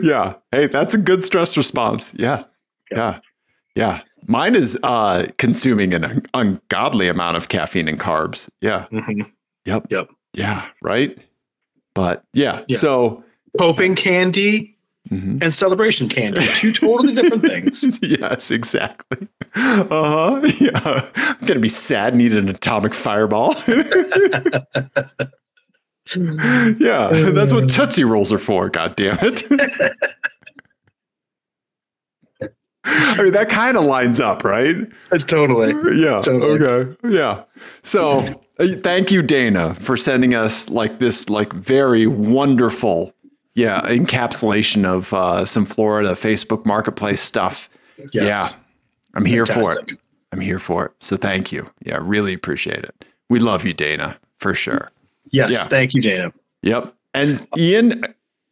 [0.00, 0.34] Yeah.
[0.50, 2.14] Hey, that's a good stress response.
[2.16, 2.44] Yeah.
[2.90, 3.18] Yeah.
[3.74, 4.00] Yeah.
[4.26, 8.48] Mine is uh, consuming an un- ungodly amount of caffeine and carbs.
[8.62, 8.86] Yeah.
[8.90, 9.30] Mhm.
[9.66, 9.88] Yep.
[9.90, 10.08] Yep.
[10.32, 10.66] Yeah.
[10.82, 11.18] Right.
[11.94, 12.62] But yeah.
[12.68, 12.78] Yeah.
[12.78, 13.22] So,
[13.58, 14.76] Coping candy
[15.10, 15.42] mhm.
[15.42, 17.98] and celebration candy, two totally different things.
[18.02, 19.28] yes, exactly.
[19.54, 20.40] Uh huh.
[20.60, 21.10] Yeah.
[21.16, 23.54] I'm going to be sad and eat an atomic fireball.
[26.16, 27.08] yeah.
[27.32, 28.68] That's what Tootsie Rolls are for.
[28.70, 29.42] God damn it.
[32.84, 34.76] I mean, that kind of lines up, right?
[35.26, 35.72] totally.
[36.00, 36.20] Yeah.
[36.20, 36.64] Totally.
[36.64, 36.96] Okay.
[37.08, 37.42] Yeah.
[37.82, 43.12] So uh, thank you, Dana, for sending us like this, like very wonderful,
[43.58, 47.68] yeah, encapsulation of uh, some Florida Facebook Marketplace stuff.
[48.12, 48.12] Yes.
[48.14, 48.48] Yeah.
[49.14, 49.98] I'm here for it.
[50.30, 50.92] I'm here for it.
[51.00, 51.68] So thank you.
[51.84, 53.04] Yeah, really appreciate it.
[53.28, 54.92] We love you, Dana, for sure.
[55.32, 55.50] Yes.
[55.50, 55.64] Yeah.
[55.64, 56.32] Thank you, Dana.
[56.62, 56.94] Yep.
[57.14, 58.04] And Ian,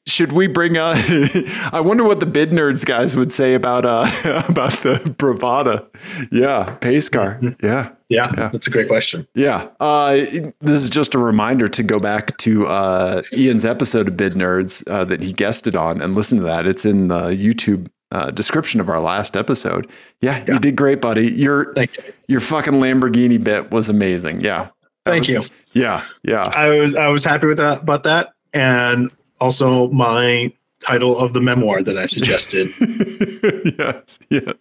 [0.07, 0.95] should we bring uh
[1.73, 4.07] I wonder what the bid nerds guys would say about uh
[4.49, 5.87] about the Bravada.
[6.31, 7.41] Yeah, pace car.
[7.63, 7.91] Yeah.
[8.09, 8.49] Yeah, Yeah.
[8.53, 9.27] that's a great question.
[9.35, 9.67] Yeah.
[9.81, 10.13] Uh,
[10.61, 14.89] this is just a reminder to go back to uh, Ian's episode of Bid Nerds
[14.89, 16.67] uh, that he guested on and listen to that.
[16.69, 19.91] It's in the YouTube uh, description of our last episode.
[20.21, 20.55] Yeah, Yeah.
[20.55, 21.33] you did great, buddy.
[21.33, 22.05] Your Thank you.
[22.29, 24.41] your fucking Lamborghini bit was amazing.
[24.41, 24.69] Yeah.
[25.05, 25.43] Thank was- you.
[25.73, 26.05] Yeah.
[26.23, 26.45] Yeah.
[26.45, 31.41] I was I was happy with that about that, and also my title of the
[31.41, 32.69] memoir that I suggested.
[33.79, 34.55] yes, yes,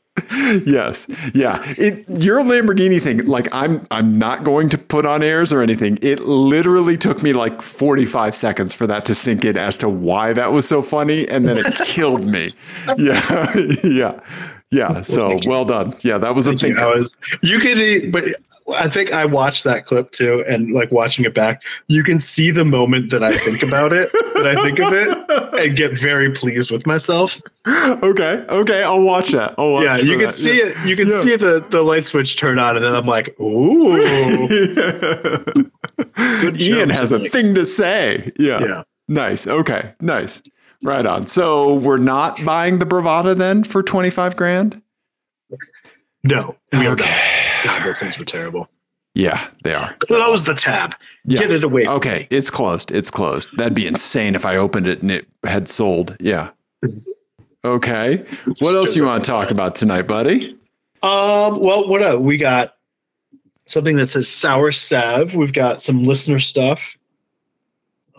[0.65, 1.61] yes, yeah.
[1.77, 5.97] It your Lamborghini thing, like I'm, I'm not going to put on airs or anything.
[6.01, 10.33] It literally took me like 45 seconds for that to sink in as to why
[10.33, 12.47] that was so funny, and then it killed me.
[12.97, 14.19] Yeah, yeah,
[14.71, 15.01] yeah.
[15.01, 15.95] So well done.
[16.01, 16.77] Yeah, that was a thing.
[16.77, 18.23] I was you could, but
[18.73, 22.49] I think I watched that clip too, and like watching it back, you can see
[22.49, 25.07] the moment that I think about it, that I think of it,
[25.63, 27.39] and get very pleased with myself.
[27.67, 29.53] Okay, okay, I'll watch that.
[29.59, 30.33] I'll watch yeah, you can that.
[30.33, 30.65] see Yeah.
[30.65, 30.77] it.
[30.87, 31.21] You can Yeah.
[31.21, 33.97] see the the light switch turn on, and then I'm like, ooh,
[36.41, 38.31] good Ian has a thing to say.
[38.39, 38.59] Yeah.
[38.65, 38.83] Yeah.
[39.07, 39.45] Nice.
[39.45, 39.93] Okay.
[40.01, 40.41] Nice.
[40.83, 41.27] Right on.
[41.27, 44.81] So we're not buying the Bravada then for 25 grand?
[46.23, 47.07] No, we are not.
[47.65, 48.69] God, those things were terrible.
[49.13, 49.95] Yeah, they are.
[50.07, 50.93] Close the tab.
[51.23, 51.39] Yeah.
[51.39, 51.85] Get it away.
[51.85, 52.27] from Okay.
[52.29, 52.91] It's closed.
[52.91, 53.47] It's closed.
[53.57, 56.15] That'd be insane if I opened it and it had sold.
[56.19, 56.49] Yeah.
[57.63, 58.23] Okay.
[58.59, 60.51] What else you want to talk about tonight, buddy?
[61.01, 62.19] Um, well, what else?
[62.19, 62.75] We got
[63.65, 65.33] something that says sour sev.
[65.33, 66.95] We've got some listener stuff.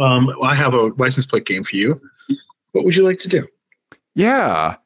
[0.01, 2.01] Um, I have a license plate game for you.
[2.73, 3.47] What would you like to do?
[4.17, 4.77] Yeah.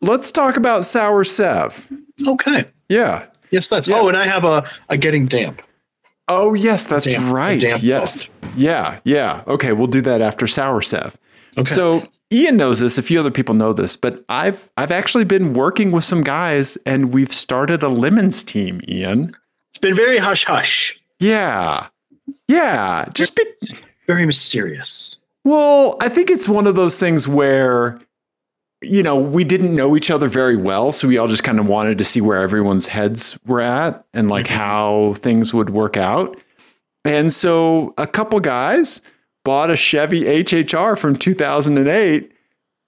[0.00, 1.88] Let's talk about Sour Sev.
[2.26, 2.66] Okay.
[2.88, 3.24] Yeah.
[3.50, 3.86] Yes, that's.
[3.88, 4.00] Yeah.
[4.00, 5.62] Oh, and I have a, a getting damp.
[6.28, 7.62] Oh, yes, that's Damp- right.
[7.82, 8.24] Yes.
[8.24, 8.50] thought.
[8.56, 8.98] Yeah.
[9.04, 9.42] Yeah.
[9.46, 9.72] Okay.
[9.72, 11.16] We'll do that after Sour Sev.
[11.56, 11.72] Okay.
[11.72, 12.98] So Ian knows this.
[12.98, 16.76] A few other people know this, but I've I've actually been working with some guys,
[16.84, 18.80] and we've started a lemons team.
[18.88, 19.36] Ian.
[19.70, 21.86] it's been very hush hush, Yeah,
[22.48, 23.04] yeah.
[23.14, 23.44] Just be
[24.08, 25.16] very mysterious.
[25.44, 25.96] well.
[26.00, 27.98] I think it's one of those things where
[28.86, 31.66] you know we didn't know each other very well, so we all just kind of
[31.68, 34.50] wanted to see where everyone's heads were at and like Mhm.
[34.56, 36.40] how things would work out.
[37.04, 39.00] And so a couple guys
[39.44, 42.32] bought a Chevy HHR from 2008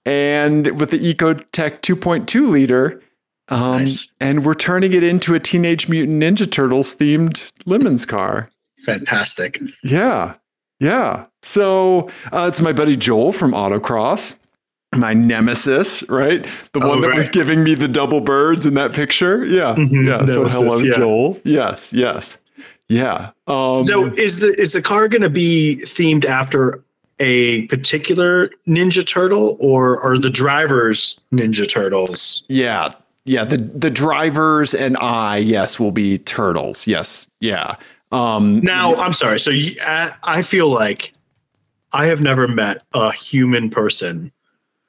[0.05, 3.01] and with the Ecotec 2.2 liter.
[3.49, 4.09] Um, Nice.
[4.19, 8.49] And we're turning it into a Teenage Mutant Ninja Turtles themed Lemons car.
[8.85, 9.59] Fantastic.
[9.83, 10.35] Yeah.
[10.79, 11.25] Yeah.
[11.41, 14.35] So uh, it's my buddy Joel from Autocross,
[14.95, 16.43] my nemesis, right?
[16.73, 19.45] The Oh, one that was giving me the double birds in that picture.
[19.45, 19.75] Yeah.
[19.75, 20.25] Mhm, Yeah.
[20.25, 20.93] So hello, yeah.
[20.97, 21.37] Joel.
[21.43, 21.93] Yes.
[21.93, 22.37] Yes.
[22.87, 23.29] Yeah.
[23.47, 26.83] Um, So is the is the car going to be themed after
[27.19, 32.43] a particular Ninja Turtle, or are the drivers Ninja Turtles?
[32.47, 32.91] Yeah.
[33.25, 33.43] Yeah.
[33.43, 36.87] The the drivers and I, yes, will be turtles.
[36.87, 37.29] Yes.
[37.41, 37.75] Yeah.
[38.11, 39.39] Um Now, I'm sorry.
[39.39, 41.13] So you, I, I feel like
[41.93, 44.31] I have never met a human person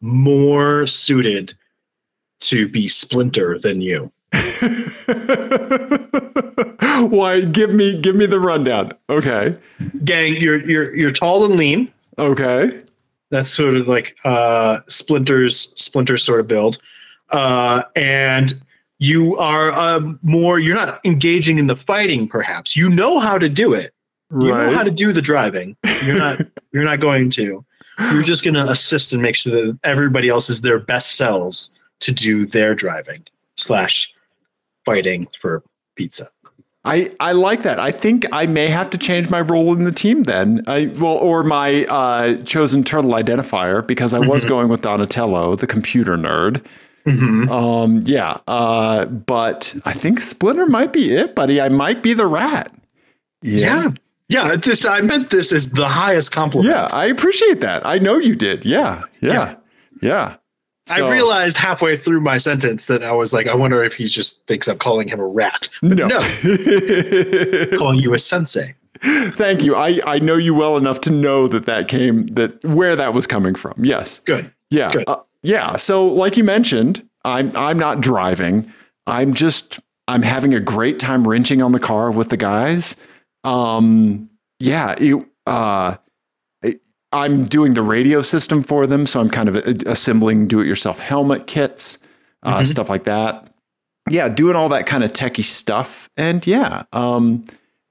[0.01, 1.55] more suited
[2.41, 4.11] to be Splinter than you.
[7.09, 8.93] Why give me give me the rundown.
[9.09, 9.57] Okay.
[10.05, 11.93] Gang, you're you're you're tall and lean.
[12.19, 12.83] Okay.
[13.31, 16.79] That's sort of like uh, Splinter's Splinter's sort of build,
[17.31, 18.61] uh, and
[19.01, 23.49] you are um, more you're not engaging in the fighting perhaps you know how to
[23.49, 23.93] do it
[24.31, 26.41] you know how to do the driving you're not
[26.73, 27.65] you're not going to
[28.13, 31.71] you're just going to assist and make sure that everybody else is their best selves
[32.01, 33.23] to do their driving
[33.57, 34.13] slash
[34.85, 35.63] fighting for
[35.97, 36.29] pizza
[36.83, 37.79] I, I like that.
[37.79, 40.63] I think I may have to change my role in the team then.
[40.67, 44.49] I well, or my uh, chosen turtle identifier because I was Mhm.
[44.49, 46.65] going with Donatello, the computer nerd.
[47.05, 47.51] mm-hmm.
[47.53, 51.61] Um, yeah, uh, but I think Splinter might be it, buddy.
[51.61, 52.73] I might be the rat.
[53.43, 53.91] yeah yeah
[54.57, 56.89] this i meant this as the highest compliment yeah.
[56.93, 57.87] I appreciate that.
[57.87, 58.65] I know you did.
[58.65, 59.57] Yeah, yeah,
[60.03, 60.37] yeah.
[60.87, 64.07] So- I realized halfway through my sentence that I was like, I wonder if he
[64.07, 65.69] just thinks I'm calling him a rat.
[65.83, 66.09] But no.
[66.09, 66.21] no,
[67.79, 68.75] calling you a sensei.
[69.03, 69.77] Thank you.
[69.77, 73.27] I, I know you well enough to know that that came that where that was
[73.27, 73.75] coming from.
[73.83, 74.21] Yes.
[74.21, 74.53] Good.
[74.71, 74.93] Yeah.
[74.93, 75.05] Good.
[75.09, 75.77] Uh, yeah.
[75.77, 78.71] So, like you mentioned, I'm I'm not driving.
[79.07, 82.97] I'm just I'm having a great time wrenching on the car with the guys.
[83.45, 84.95] Um, yeah.
[84.99, 85.97] It, uh,
[86.63, 86.81] it-
[87.13, 91.99] I'm doing the radio system for them, so I'm kind of assembling do-it-yourself helmet kits,
[92.43, 92.67] uh, Mhm.
[92.67, 93.49] stuff like that.
[94.09, 97.45] Yeah, doing all that kind of techie stuff, and yeah, um,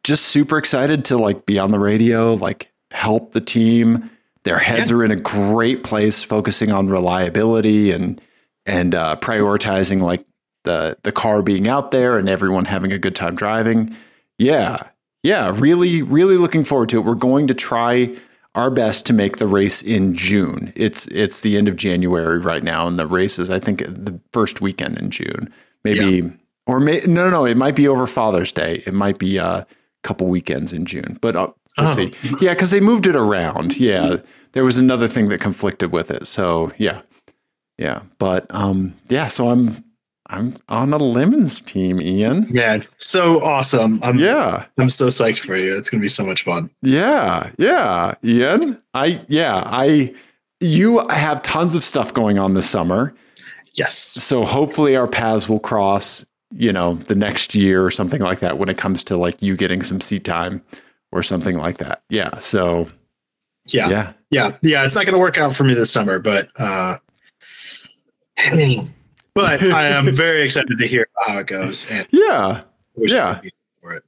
[0.04, 4.10] just super excited to like be on the radio, like help the team.
[4.44, 8.20] Their heads are in a great place, focusing on reliability and
[8.66, 10.26] and uh, prioritizing like
[10.64, 13.96] the the car being out there and everyone having a good time driving.
[14.38, 14.78] Yeah,
[15.24, 17.06] yeah, really, really looking forward to it.
[17.06, 18.16] We're going to try
[18.56, 20.74] our best to make the race in June.
[20.76, 24.20] It's it's the end of January right now, and the race is I think the
[24.34, 25.54] first weekend in June,
[25.84, 26.32] maybe
[26.66, 28.82] or may, no, no, no, it might be over Father's Day.
[28.86, 29.66] It might be a
[30.04, 31.94] couple weekends in June, but uh, we'll Oh.
[31.94, 32.14] see.
[32.42, 33.78] Yeah, because they moved it around.
[33.78, 34.18] Yeah,
[34.54, 36.28] there was another thing that conflicted with it.
[36.28, 37.02] So yeah,
[37.78, 39.28] yeah, but um, yeah.
[39.30, 39.84] So I'm
[40.32, 42.48] I'm on the lemons team, Ian.
[42.52, 44.00] Yeah, so awesome.
[44.04, 44.66] I'm Yeah.
[44.78, 45.76] I'm so psyched for you.
[45.76, 46.70] It's gonna be so much fun.
[46.84, 48.80] Yeah, yeah, Ian.
[48.94, 50.14] I yeah, I
[50.60, 53.14] you have tons of stuff going on this summer.
[53.74, 53.98] Yes.
[53.98, 58.58] So hopefully our paths will cross, you know, the next year or something like that
[58.58, 60.62] when it comes to like you getting some seat time
[61.12, 62.04] or something like that.
[62.10, 62.38] Yeah.
[62.40, 62.88] So
[63.68, 63.90] Yeah.
[63.90, 64.14] yeah.
[64.32, 64.58] Yeah.
[64.62, 64.86] Yeah.
[64.86, 66.98] It's not gonna work out for me this summer, but uh
[69.42, 72.64] but I am very excited to hear how it goes Yeah.
[72.96, 73.40] wish I Yeah.
[73.82, 74.04] for it.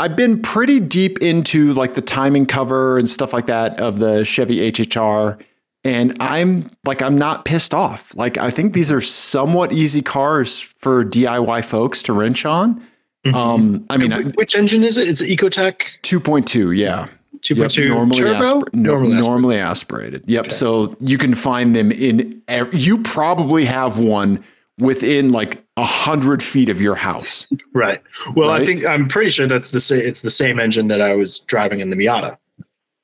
[0.00, 4.24] I've been pretty deep into like the timing cover and stuff like that of the
[4.24, 5.38] Chevy HHR.
[5.84, 8.14] And I'm like, I'm not pissed off.
[8.16, 12.80] Like, I think these are somewhat easy cars for DIY folks to wrench on.
[13.26, 13.34] Mhm.
[13.34, 15.08] Um, I mean, I- which engine is it?
[15.08, 17.08] It's Ecotec 2.2, yeah.
[17.42, 18.60] 2.2 Yep, normally, turbo.
[18.60, 20.22] aspir- no- Normally normally, aspirated.
[20.22, 20.30] aspirated.
[20.30, 20.44] Yep.
[20.46, 20.54] Okay.
[20.54, 22.42] So you can find them in.
[22.48, 24.42] ev- You probably have one
[24.78, 27.46] within like a hundred feet of your house.
[27.74, 28.02] Right.
[28.34, 30.00] Well, I think I'm pretty sure that's the same.
[30.00, 32.36] It's the same engine that I was driving in the Miata.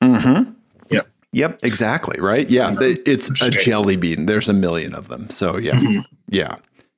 [0.03, 0.51] Mm-hmm.
[0.89, 1.07] Yep.
[1.33, 1.59] Yep.
[1.63, 2.19] Exactly.
[2.19, 2.49] Right.
[2.49, 2.71] Yeah.
[2.71, 3.59] the- It's a Straight.
[3.59, 4.25] jelly bean.
[4.25, 5.29] There's a million of them.
[5.29, 5.75] So yeah.
[5.75, 6.05] Mhm.
[6.29, 6.55] Yeah.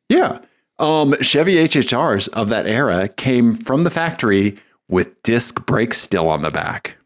[0.09, 0.39] Yeah.
[0.79, 4.57] Um, Chevy HHRs of that era came from the factory
[4.89, 6.96] with disc brakes still on the back.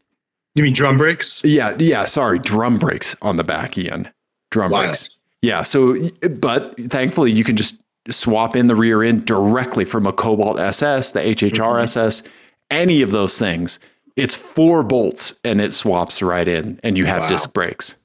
[0.54, 1.42] You mean drum brakes?
[1.44, 1.74] Yeah.
[1.78, 2.04] Yeah.
[2.04, 2.38] Sorry.
[2.38, 4.08] Drum brakes on the back, Ian.
[4.50, 5.08] Drum brakes.
[5.40, 5.62] Yeah.
[5.62, 5.96] So,
[6.38, 11.12] but thankfully, you can just swap in the rear end directly from a Cobalt SS,
[11.12, 11.80] the HHR.
[11.82, 12.22] SS,
[12.70, 13.78] any of those things.
[14.16, 17.28] It's four bolts and it swaps right in, and you have Wow.
[17.28, 17.96] disc brakes.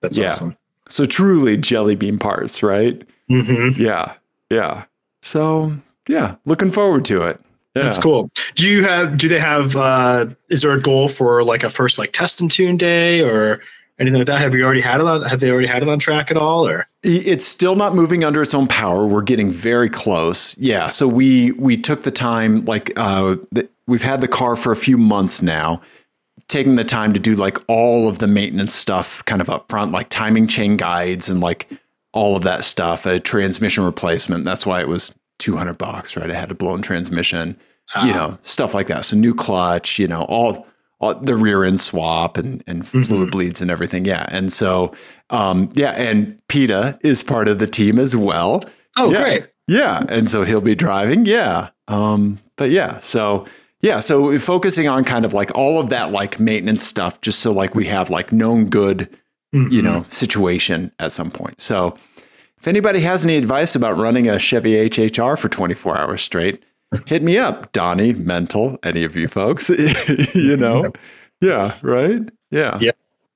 [0.00, 0.28] That's Yeah.
[0.30, 0.56] awesome.
[0.88, 3.02] So, truly jelly bean parts, right?
[3.28, 4.12] hmm Yeah.
[4.50, 4.84] Yeah.
[5.22, 5.76] So,
[6.08, 7.40] yeah, looking forward to it.
[7.76, 7.82] Yeah.
[7.84, 8.30] That's cool.
[8.54, 9.18] Do you have?
[9.18, 9.76] Do they have?
[9.76, 13.60] uh Is there a goal for like a first like test and tune day or
[13.98, 14.40] anything like that?
[14.40, 15.22] Have you already had it on?
[15.22, 16.66] Have they already had it on track at all?
[16.66, 19.06] Or It's still not moving under its own power.
[19.06, 20.56] We're getting very close.
[20.58, 20.88] Yeah.
[20.88, 24.76] So we we took the time, like uh, the, we've had the car for a
[24.76, 25.80] few months now,
[26.48, 29.92] taking the time to do like all of the maintenance stuff, kind of up front,
[29.92, 31.68] like timing chain guides and like
[32.12, 33.06] all of that stuff.
[33.06, 34.44] A transmission replacement.
[34.44, 36.28] That's why it was two hundred bucks, right?
[36.30, 37.56] It had a blown transmission, you
[37.94, 38.06] Ah.
[38.06, 39.04] know, stuff like that.
[39.04, 40.66] So new clutch, you know, all.
[40.98, 44.06] all the rear end swap and, and fluid bleeds and everything.
[44.06, 44.24] Yeah.
[44.30, 44.94] And so,
[45.28, 45.90] um, yeah.
[45.90, 48.64] And Peter is part of the team as well.
[48.96, 49.22] oh, Yeah.
[49.22, 49.46] great.
[49.68, 50.02] Yeah.
[50.08, 51.26] And so he'll be driving.
[51.26, 51.68] Yeah.
[51.86, 52.98] Um, but yeah.
[53.00, 53.44] So,
[53.82, 54.00] yeah.
[54.00, 57.74] So focusing on kind of like all of that, like maintenance stuff, just so like
[57.74, 59.10] we have like known good,
[59.52, 59.82] you Mhm.
[59.82, 61.60] know, situation at some point.
[61.60, 61.94] So
[62.66, 66.64] if anybody has any advice about running a Chevy HHR for 24 hours straight,
[67.06, 69.70] hit me up, Donnie, Mental, any of you folks,
[70.34, 70.92] you know?
[71.40, 71.76] Yeah.
[71.80, 72.22] Right.
[72.50, 72.76] Yeah.
[72.80, 72.90] Yeah.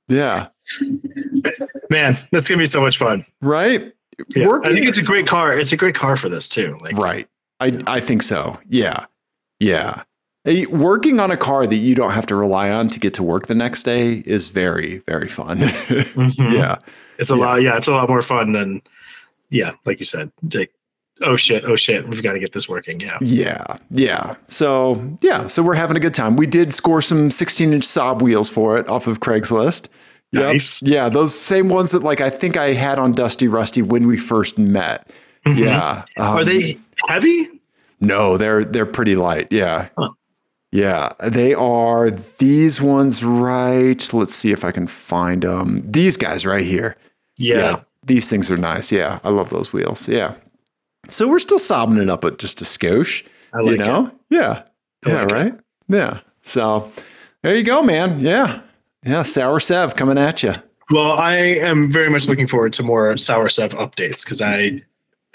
[0.09, 0.49] Yeah.
[1.91, 3.25] man, that's gonna be so much fun.
[3.41, 3.93] Right.
[4.35, 4.49] Yeah.
[4.49, 5.57] working I think it's a great car.
[5.57, 6.77] It's a great car for this too.
[6.81, 7.29] Like, Right.
[7.61, 8.59] I I think so.
[8.69, 9.05] Yeah.
[9.61, 10.03] Yeah.
[10.45, 13.23] Eh, Working on a car that you don't have to rely on to get to
[13.23, 15.59] work the next day is very, very fun.
[15.59, 16.53] mhm.
[16.53, 16.79] yeah.
[17.19, 17.41] it's a Yeah.
[17.41, 17.63] lot.
[17.63, 18.83] Yeah, it's a lot more fun than,
[19.51, 20.73] yeah, like you said, like,
[21.23, 22.99] oh shit, oh shit, we've got to get this working.
[23.01, 23.19] Yeah.
[23.21, 23.77] Yeah.
[23.91, 24.35] Yeah.
[24.49, 25.47] So, yeah.
[25.49, 26.37] So we're having a good time.
[26.37, 29.89] We did score some 16 inch Saab wheels for it off of Craigslist.
[30.33, 30.43] Yep.
[30.55, 30.83] Nice.
[30.83, 31.09] Yeah.
[31.09, 34.59] Those same ones that, like, I think I had on Dusty Rusty when we first
[34.59, 35.11] met.
[35.45, 35.57] Mhm.
[35.59, 36.05] Yeah.
[36.17, 36.79] Are Um, they
[37.09, 37.47] heavy?
[38.01, 39.49] No, they're they're pretty light.
[39.51, 39.89] Yeah.
[39.99, 40.11] Huh.
[40.73, 44.09] Yeah, they are these ones right.
[44.15, 45.83] Let's see if I can find them.
[45.85, 46.97] These guys right here.
[47.37, 47.81] Yeah.
[48.05, 48.91] These things are nice.
[48.91, 49.19] Yeah.
[49.25, 50.09] I love those wheels.
[50.09, 50.35] Yeah.
[51.09, 54.07] So we're still sobbing it up at just a skosh, I like you know?
[54.07, 54.13] it.
[54.31, 54.63] Yeah.
[55.05, 55.35] I Yeah, like it.
[55.35, 55.55] right?
[55.89, 56.21] Yeah.
[56.43, 56.91] So
[57.43, 58.21] there you go, man.
[58.21, 58.61] Yeah.
[59.05, 60.55] Yeah, Sour Sev coming at you.
[60.91, 64.83] Well, I am very much looking forward to more Sour Sev updates because I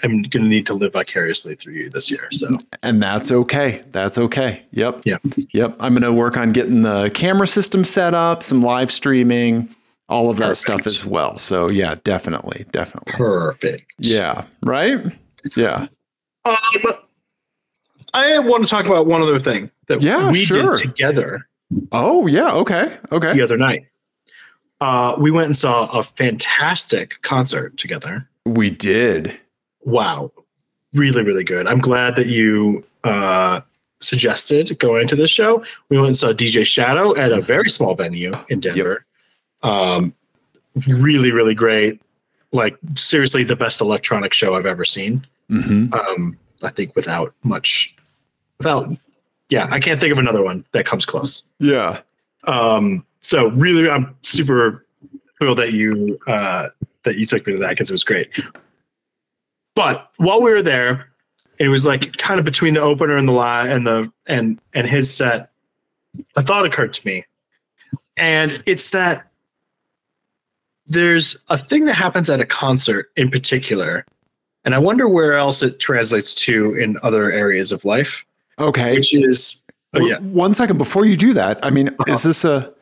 [0.02, 2.28] am going to need to live vicariously through you this year.
[2.30, 2.48] So
[2.82, 3.82] And that's okay.
[3.90, 4.62] That's okay.
[4.72, 5.02] Yep.
[5.04, 5.16] Yeah.
[5.52, 5.76] Yep.
[5.80, 9.74] I'm going to work on getting the camera system set up, some live streaming,
[10.08, 10.58] all of that Perfect.
[10.58, 11.38] stuff as well.
[11.38, 12.64] So, yeah, definitely.
[12.72, 13.12] Definitely.
[13.14, 13.92] perfect.
[13.98, 14.44] Yeah.
[14.62, 15.00] Right?
[15.56, 15.88] Yeah.
[16.44, 16.56] Um,
[18.14, 20.72] I want to talk about one other thing that Yeah, we sure.
[20.74, 21.46] did together
[21.90, 22.52] Oh, yeah.
[22.52, 22.96] Okay.
[23.10, 23.32] Okay.
[23.32, 23.86] the other night.
[24.80, 28.28] Uh, we went and saw a fantastic concert together.
[28.44, 29.36] We did.
[29.82, 30.30] Wow,
[30.92, 31.66] really, really good.
[31.66, 33.62] I'm glad that you uh,
[34.00, 35.64] suggested going to this show.
[35.88, 39.04] We went and saw DJ Shadow at a very small venue in Denver.
[39.62, 40.14] Um,
[40.86, 42.00] really, really great.
[42.52, 45.26] Like seriously, the best electronic show I've ever seen.
[45.48, 47.94] hmm Um, I think without much,
[48.58, 48.90] without,
[49.50, 51.42] yeah, I can't think of another one that comes close.
[51.58, 52.00] Yeah.
[52.44, 54.86] Um, so really, I'm super
[55.38, 56.68] thrilled that you uh,
[57.04, 58.30] that you took me to that because it was great.
[59.74, 61.08] But while we were there,
[61.58, 64.86] it was like kind of between the opener and the lie and the and and
[64.86, 65.50] his set.
[66.36, 67.26] A thought occurred to me,
[68.16, 69.30] and it's that
[70.86, 74.04] there's a thing that happens at a concert in particular,
[74.64, 78.24] and I wonder where else it translates to in other areas of life,
[78.60, 78.94] Okay.
[78.96, 79.62] which is
[79.94, 81.64] oh yeah, One second before you do that.
[81.64, 82.14] I mean, Uh-huh.
[82.14, 82.72] is this a.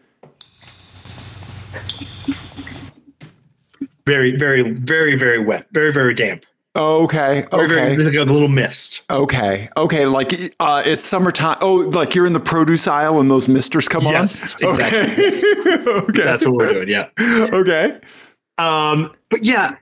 [4.06, 6.44] very very very very wet, very very damp.
[6.76, 7.44] Okay.
[7.52, 7.96] Okay.
[7.96, 9.02] like a little mist.
[9.08, 9.68] Okay.
[9.76, 10.06] Okay.
[10.06, 11.56] Like uh, it's summertime.
[11.60, 14.70] Oh, like you're in the produce aisle and those misters come Yes, on.
[14.70, 14.92] exactly.
[15.72, 15.90] Okay.
[16.08, 16.24] okay.
[16.24, 16.88] That's what we're doing.
[16.88, 17.08] Yeah.
[17.20, 18.00] okay.
[18.58, 19.76] Um, but yeah,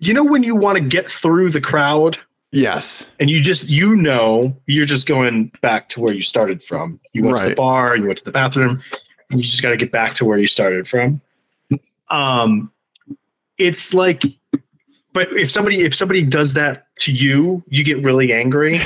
[0.00, 2.18] you know when you want to get through the crowd
[2.50, 3.10] Yes.
[3.18, 7.00] and you just you know you're just going back to where you started from.
[7.14, 8.82] You went to the bar, you went to the bathroom,
[9.30, 11.22] and you just got to get back to where you started from.
[12.10, 12.70] Um,
[13.56, 14.22] it's like,
[15.12, 18.80] but if somebody if somebody does that to you, you get really angry,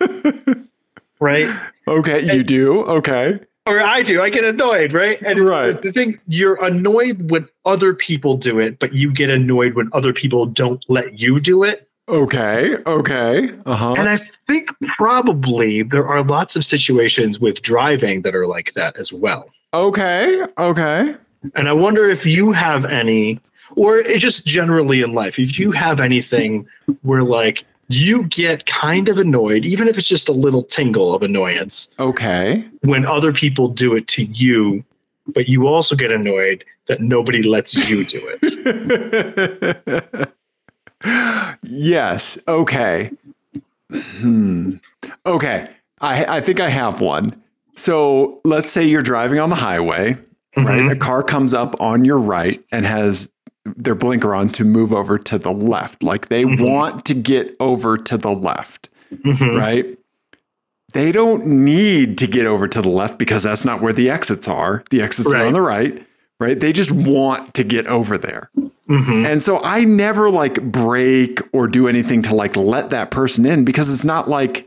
[1.20, 1.48] right?
[1.86, 2.34] Okay.
[2.34, 2.84] You do.
[2.84, 3.38] Okay.
[3.66, 4.22] or I do.
[4.22, 5.20] I get annoyed, right?
[5.22, 5.72] And Right.
[5.74, 9.90] the, the thing you're annoyed when other people do it, but you get annoyed when
[9.92, 11.86] other people don't let you do it.
[12.08, 12.76] Okay.
[12.86, 13.50] Okay.
[13.66, 13.94] Uh huh.
[13.98, 18.96] And I think probably there are lots of situations with driving that are like that
[18.96, 19.50] as well.
[19.74, 20.42] Okay.
[20.56, 21.14] Okay.
[21.54, 23.40] And I wonder if you have any,
[23.76, 26.66] or it just generally in life, if you have anything
[27.02, 31.22] where like you get kind of annoyed, even if it's just a little tingle of
[31.22, 32.64] annoyance Okay.
[32.82, 34.84] when other people do it to you,
[35.34, 40.28] but you also get annoyed that nobody lets you do it.
[41.62, 42.38] yes.
[42.48, 43.10] Okay.
[43.92, 44.76] Hmm.
[45.26, 45.68] Okay.
[46.00, 47.40] I I think I have one.
[47.74, 50.14] So let's say you're driving on the highway,
[50.56, 50.80] right?
[50.82, 50.92] Mhm.
[50.92, 53.30] A car comes up on your right and has
[53.76, 56.02] their blinker on to move over to the left.
[56.02, 56.68] Like they Mhm.
[56.68, 58.88] want to get over to the left,
[59.24, 59.58] Mhm.
[59.58, 59.98] right?
[60.92, 64.48] They don't need to get over to the left because that's not where the exits
[64.48, 64.82] are.
[64.90, 66.02] The exits are on the right,
[66.40, 66.58] right?
[66.58, 68.50] They just want to get over there.
[68.88, 69.26] Mhm.
[69.26, 73.64] And so I never like break or do anything to like let that person in
[73.64, 74.64] because it's not like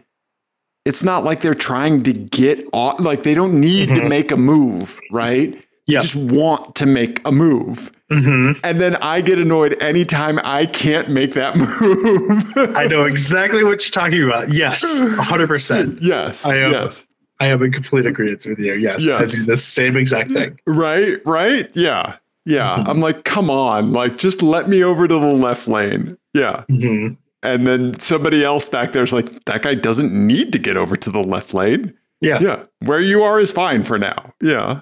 [0.85, 4.09] it's not like they're trying to get off like they don't need to Mhm.
[4.09, 5.51] make a move, right?
[5.53, 5.99] They Yeah.
[5.99, 7.91] just want to make a move.
[8.11, 8.59] Mhm.
[8.63, 12.75] And then I get annoyed anytime I can't make that move.
[12.75, 14.51] I know exactly what you're talking about.
[14.53, 15.99] Yes, 100%.
[16.01, 16.45] yes.
[16.45, 17.05] I am- yes.
[17.39, 18.73] I am in complete agreement with you.
[18.75, 20.59] Yes, I do the same exact thing.
[20.67, 21.69] Right, right?
[21.73, 22.17] Yeah.
[22.45, 22.77] Yeah.
[22.79, 22.87] Mhm.
[22.89, 26.17] I'm like, come on, like just let me over to the left lane.
[26.35, 26.65] Yeah.
[26.69, 27.17] Mhm.
[27.43, 31.09] And then somebody else back there's like, that guy doesn't need to get over to
[31.09, 31.93] the left lane.
[32.19, 32.37] Yeah.
[32.41, 32.63] Yeah.
[32.85, 34.33] Where you are is fine for now.
[34.41, 34.81] Yeah.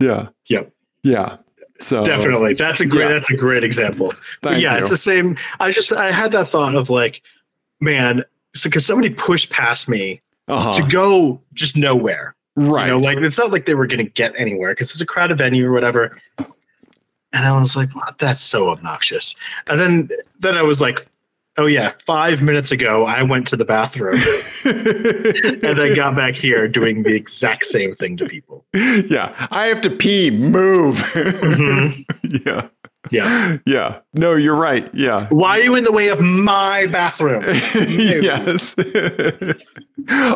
[0.00, 0.28] Yeah.
[0.48, 0.72] Yep.
[1.02, 1.36] Yeah.
[1.80, 2.54] So Definitely.
[2.54, 3.12] That's a great Yeah.
[3.14, 4.14] that's a great example.
[4.42, 4.80] But yeah, you.
[4.80, 5.36] it's the same.
[5.60, 7.22] I just I had that thought of like,
[7.80, 8.24] man,
[8.62, 10.72] because somebody pushed past me uh-huh.
[10.74, 12.34] to go just nowhere.
[12.56, 12.86] right.
[12.86, 15.38] You know, like it's not like they were gonna get anywhere because it's a crowded
[15.38, 16.16] venue or whatever.
[16.38, 19.34] And I was like, wow, that's so obnoxious.
[19.68, 20.08] And then
[20.38, 21.06] then I was like,
[21.56, 24.14] oh yeah, five minutes ago I went to the bathroom
[24.64, 28.64] and then got back here doing the exact same thing to people.
[28.74, 29.34] yeah.
[29.50, 30.30] I have to pee.
[30.30, 30.96] Move.
[30.96, 32.04] Mhm.
[32.46, 32.68] yeah.
[33.10, 33.58] Yeah.
[33.66, 33.98] Yeah.
[34.14, 34.88] No, you're right.
[34.94, 35.26] Yeah.
[35.30, 37.42] Why are you in the way of my bathroom?
[37.74, 38.74] yes.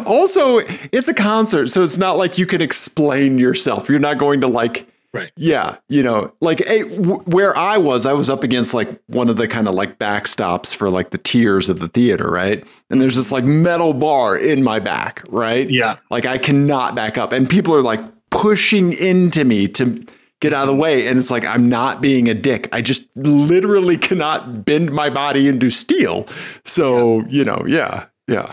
[0.07, 0.59] also,
[0.93, 3.89] it's a concert, so it's not like you can explain yourself.
[3.89, 5.33] You're not going to like Right.
[5.37, 9.31] Yeah, you know, like eh, w- where I was, I was up against like one
[9.31, 12.67] of the kind of like backstops for like the tiers of the theater, right?
[12.91, 15.69] And there's this like metal bar in my back, right?
[15.71, 15.97] Yeah.
[16.11, 18.01] Like I cannot back up, and people are like
[18.31, 20.05] pushing into me to
[20.41, 22.69] get out of the way, and it's like I'm not being a dick.
[22.71, 26.29] I just literally cannot bend my body into steel.
[26.65, 28.53] So you know, yeah, yeah,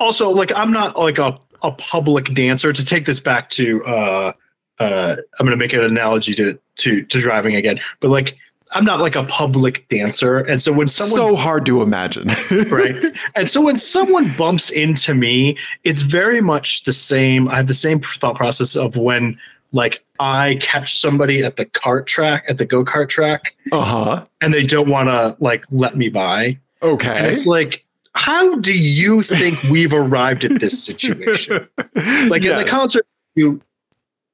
[0.00, 4.32] also like i'm not like a, a public dancer to take this back to uh
[4.80, 8.36] uh i'm gonna make an analogy to to to driving again but like
[8.72, 12.28] i'm not like a public dancer and so when someone so hard to imagine.
[12.70, 12.94] right
[13.36, 17.74] and so when someone bumps into me it's very much the same i have the
[17.74, 19.38] same thought process of when
[19.72, 24.24] like i catch somebody at the cart track at the go-kart track uh huh.
[24.40, 26.58] and they don't want to like let me by and
[26.92, 27.30] Okay.
[27.30, 31.68] it's like how do you think we've arrived at this situation
[32.28, 33.60] like in the concert you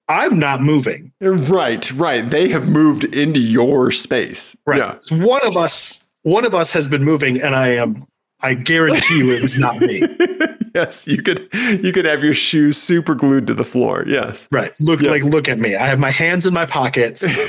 [0.08, 2.28] i'm not moving Right, right.
[2.28, 4.56] They have moved into your space.
[4.66, 5.16] right Yeah.
[5.24, 8.06] one of us one of us has been moving and i am
[8.40, 10.02] i guarantee you it was not me
[10.74, 11.48] yes, you could
[11.82, 14.04] you could have your shoes super glued to the floor.
[14.06, 14.46] Yes.
[14.52, 15.10] right look Yes.
[15.10, 17.22] like look at me i have my hands in my pockets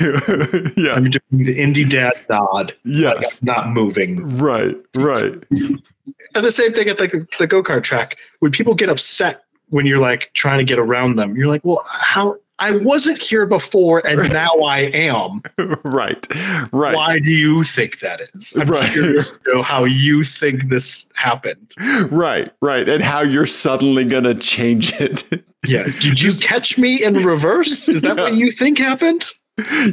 [0.76, 0.94] yeah.
[0.94, 3.40] i'm doing the indie dad nod like Yes.
[3.42, 4.76] I'm not moving Right.
[4.96, 5.34] Right.
[5.50, 9.84] and the same thing at like the, the go-kart track when people get upset when
[9.84, 14.04] you're like trying to get around them you're like well how i wasn't here before
[14.06, 15.40] and now i am
[15.84, 16.26] right.
[16.72, 16.94] Right.
[16.94, 18.52] why do you think that is?
[18.56, 18.90] I'm Right.
[18.90, 21.72] curious to know how you think this happened.
[22.10, 22.50] Right.
[22.62, 22.88] Right.
[22.88, 25.24] And how you're suddenly gonna change it.
[25.66, 25.84] Yeah.
[26.00, 27.88] Did you catch me in reverse?
[27.88, 29.30] Is that what you think happened?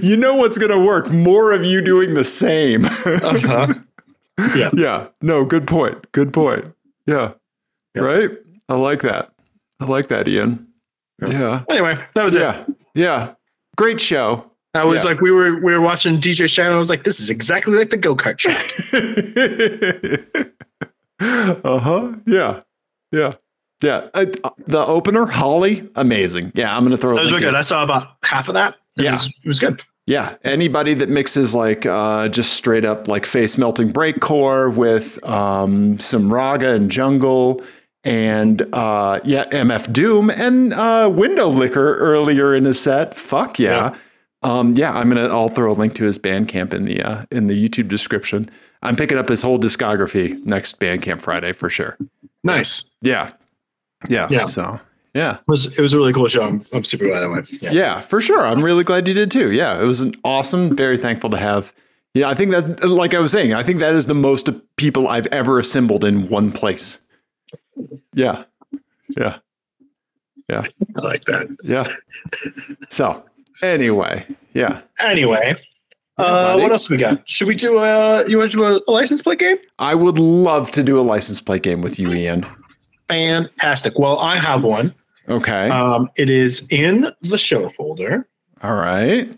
[0.01, 1.09] you know what's gonna work.
[1.11, 2.85] More of you doing the same.
[2.85, 3.73] Uh-huh.
[4.55, 4.69] Yeah.
[4.73, 5.07] yeah.
[5.21, 6.11] No, good point.
[6.11, 6.65] Good point.
[7.07, 7.33] Yeah.
[7.95, 8.01] Yeah.
[8.03, 8.29] Right?
[8.67, 9.31] I like that.
[9.79, 10.67] I like that, Ian.
[11.21, 11.29] Yeah.
[11.29, 11.63] Yeah.
[11.69, 12.41] Anyway, that was it.
[12.41, 12.65] Yeah.
[12.93, 13.33] Yeah.
[13.77, 14.51] Great show.
[14.73, 15.11] I was Yeah.
[15.11, 16.75] like, we were we were watching DJ Shadow.
[16.75, 18.61] I was like, this is exactly like the go kart track.
[21.63, 22.13] uh huh.
[22.25, 22.61] Yeah.
[23.11, 23.33] Yeah.
[23.81, 24.07] Yeah.
[24.13, 24.25] Uh,
[24.67, 26.51] the opener, Holly, amazing.
[26.55, 26.75] Yeah.
[26.75, 27.53] I'm to throw That was link really in.
[27.53, 27.59] good.
[27.59, 28.75] I saw about half of that.
[28.97, 29.11] It Yeah.
[29.13, 29.81] was, it was good.
[30.07, 30.35] Yeah.
[30.43, 36.29] Anybody that mixes like uh, just straight up like face melting breakcore with um, some
[36.29, 37.61] ragga and jungle
[38.05, 43.13] and uh, yeah, MF Doom and uh, Window Liquor earlier in his set.
[43.13, 43.95] Fuck yeah.
[44.43, 45.27] Um, yeah, I'm gonna.
[45.27, 48.49] I'll throw a link to his Bandcamp in the uh, in the YouTube description.
[48.83, 51.97] I'm picking up his whole discography next Bandcamp Friday for sure.
[52.43, 52.83] Nice.
[53.01, 53.31] Yeah,
[54.07, 54.27] yeah.
[54.29, 54.45] Yeah.
[54.45, 54.79] So
[55.15, 56.43] yeah, It was it was a really cool show.
[56.43, 57.49] I'm, I'm super glad I went.
[57.61, 57.71] Yeah.
[57.71, 58.41] yeah, for sure.
[58.41, 59.51] I'm really glad you did too.
[59.51, 60.75] Yeah, it was an awesome.
[60.75, 61.73] Very thankful to have.
[62.13, 65.07] Yeah, I think that, like I was saying, I think that is the most people
[65.07, 66.99] I've ever assembled in one place.
[68.13, 68.43] Yeah,
[69.17, 69.37] yeah,
[70.49, 70.63] Yeah.
[70.95, 71.47] I like that.
[71.63, 71.87] yeah.
[72.89, 73.23] So
[73.61, 75.55] anyway, yeah, Anyway.
[76.17, 77.27] Uh, what else we got?
[77.27, 79.57] Should we do uh you want to do a, a license plate game?
[79.79, 82.45] I would love to do a license plate game with you, Ian.
[83.09, 83.99] Fantastic.
[83.99, 84.93] Well, I have one.
[85.27, 85.69] Okay.
[85.69, 88.27] Um, it is in the show folder,
[88.63, 89.29] All right.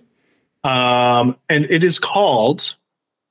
[0.64, 2.76] um, and it is called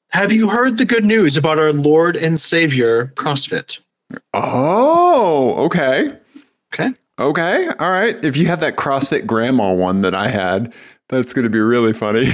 [0.08, 3.78] Have You Heard the Good News About Our Lord and Savior CrossFit?
[4.34, 6.16] Oh, okay.
[6.74, 6.90] Okay.
[7.18, 7.68] Okay.
[7.78, 8.22] All right.
[8.24, 10.72] If you have that CrossFit grandma one that I had,
[11.08, 12.26] that's going to be really funny.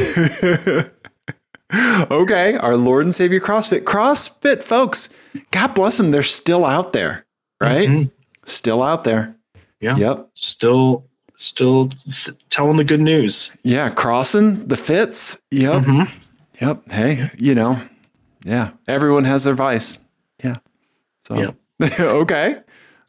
[2.10, 2.56] okay.
[2.56, 3.82] Our Lord and Savior CrossFit.
[3.84, 5.08] CrossFit folks,
[5.50, 6.10] God bless them.
[6.10, 7.26] They're still out there,
[7.60, 7.88] right?
[7.88, 8.10] Mhm.
[8.44, 9.34] Still out there.
[9.80, 9.96] Yeah.
[9.96, 10.30] Yep.
[10.34, 11.06] Still,
[11.36, 11.90] still
[12.50, 13.52] telling the good news.
[13.62, 13.88] Yeah.
[13.90, 15.40] Crossing the fits.
[15.50, 15.82] Yep.
[15.84, 16.10] Mhm.
[16.60, 16.90] Yep.
[16.90, 17.80] Hey, you know,
[18.44, 18.70] yeah.
[18.86, 19.98] Everyone has their vice.
[20.42, 20.56] Yeah.
[21.26, 21.54] So, Yep.
[22.00, 22.60] okay.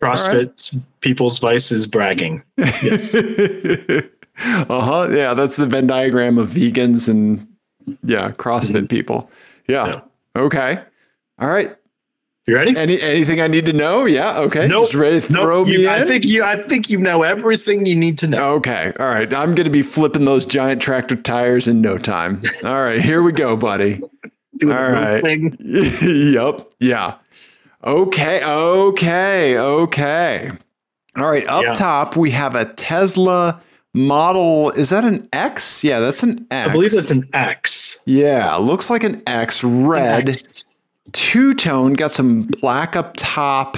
[0.01, 2.43] CrossFit's people's vice is bragging.
[2.57, 3.13] Yes.
[3.15, 5.07] uh huh.
[5.11, 7.47] Yeah, that's the Venn diagram of vegans and
[8.03, 9.29] yeah, CrossFit people.
[9.67, 10.01] Yeah.
[10.35, 10.79] Okay.
[11.39, 11.75] All right.
[12.45, 12.75] You ready?
[12.75, 14.03] Any anything I need to know?
[14.03, 14.37] Yeah.
[14.39, 14.67] Okay.
[14.67, 14.83] Nope.
[14.83, 15.87] Just ready to Nope, throw me you- in.
[15.87, 16.43] I think you.
[16.43, 18.55] I think you know everything you need to know.
[18.55, 18.91] Okay.
[18.99, 19.33] All right.
[19.33, 22.41] I'm going to be flipping those giant tractor tires in no time.
[22.65, 22.99] All right.
[22.99, 24.01] Here we go, buddy.
[24.59, 25.23] Doing all right.
[25.61, 26.61] yep.
[26.79, 27.15] Yeah.
[27.83, 28.43] Okay.
[28.43, 29.57] Okay.
[29.57, 30.51] Okay.
[31.17, 31.45] All right.
[31.47, 31.71] Up Yeah.
[31.73, 33.61] top, we have a Tesla
[33.93, 34.71] model.
[34.71, 35.83] Is that an X?
[35.83, 36.69] Yeah, that's an X.
[36.69, 37.97] I believe that's an X.
[38.05, 39.63] Yeah, looks like an X.
[39.63, 40.41] Red,
[41.11, 43.77] two tone, got some black up top.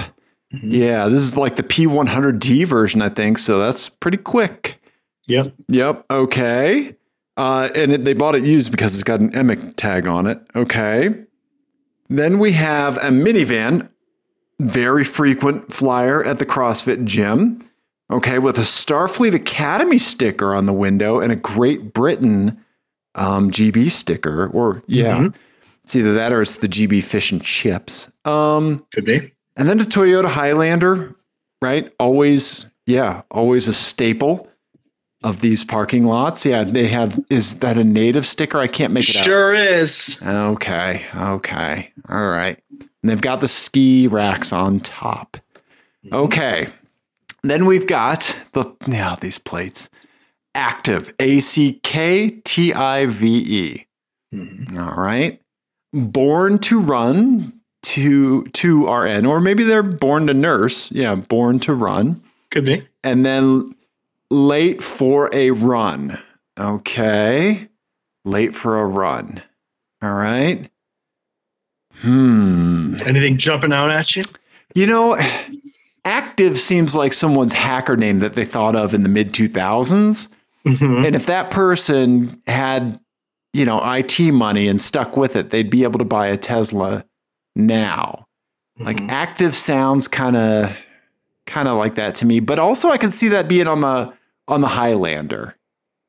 [0.54, 0.70] Mm-hmm.
[0.70, 3.38] Yeah, this is like the P100D version, I think.
[3.38, 4.80] So that's pretty quick.
[5.26, 5.52] Yep.
[5.68, 6.04] Yep.
[6.10, 6.94] Okay.
[7.36, 10.40] Uh, and it, they bought it used because it's got an EMIC tag on it.
[10.54, 11.14] Okay.
[12.08, 13.88] Then we have a minivan,
[14.60, 17.60] very frequent flyer at the CrossFit gym.
[18.10, 22.56] Okay, with a Starfleet Academy sticker on the window and a Great Britain
[23.16, 25.34] um, GB sticker, or yeah, Mhm.
[25.82, 28.10] it's either that or it's the GB fish and chips.
[28.24, 29.32] Um, Could be.
[29.56, 31.16] and then the Toyota Highlander,
[31.60, 31.90] right?
[31.98, 34.48] Always, yeah, always a staple
[35.24, 36.46] of these parking lots.
[36.46, 37.18] Yeah, they have.
[37.30, 38.60] Is that a native sticker?
[38.60, 40.20] I can't make it Sure is.
[40.24, 42.56] Okay, okay, all right.
[43.06, 45.36] And they've got the ski racks on top.
[46.10, 46.66] Okay.
[47.44, 49.88] Then we've got the yeah these plates.
[50.56, 53.86] Active A C K T I V E.
[54.34, 54.76] Mhm.
[54.76, 55.40] All right.
[55.92, 57.52] Born to run
[57.84, 60.90] to to RN, or maybe they're born to nurse.
[60.90, 62.20] Yeah, born to run.
[62.50, 62.88] Could be.
[63.04, 63.72] And then
[64.32, 66.18] late for a run.
[66.58, 67.68] Okay.
[68.24, 69.42] Late for a run.
[70.02, 70.68] All right.
[72.02, 72.96] Hmm.
[73.04, 74.24] Anything jumping out at you?
[74.74, 75.16] You know,
[76.04, 80.28] active seems like someone's hacker name that they thought of in the mid 2000s.
[80.66, 81.06] Mhm.
[81.06, 82.98] And if that person had,
[83.52, 87.04] you know, IT money and stuck with it, they'd be able to buy a Tesla
[87.54, 88.26] now.
[88.78, 89.10] Like Mhm.
[89.10, 90.76] active sounds kind of
[91.46, 94.12] kind of like that to me, but also I can see that being on the
[94.48, 95.54] on the Highlander.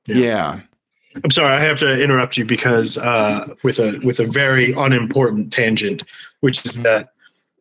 [0.08, 0.16] Yeah.
[0.16, 0.60] Yeah.
[1.24, 5.52] I'm sorry, I have to interrupt you because uh, with a with a very unimportant
[5.52, 6.04] tangent,
[6.42, 7.10] which is that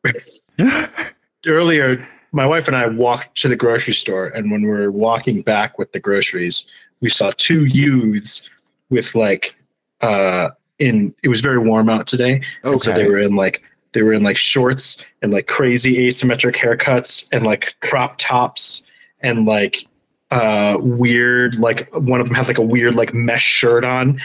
[1.47, 5.43] earlier my wife and I walked to the grocery store, and when we were walking
[5.43, 6.65] back with the groceries,
[7.01, 8.49] we saw two youths
[8.91, 9.55] with like
[10.01, 12.43] uh in it was very warm out today.
[12.63, 16.55] And so they were in like they were in like shorts and like crazy asymmetric
[16.57, 18.83] haircuts and like crop tops
[19.21, 19.87] and like
[20.33, 24.21] uh weird like one of them had like a weird like mesh shirt on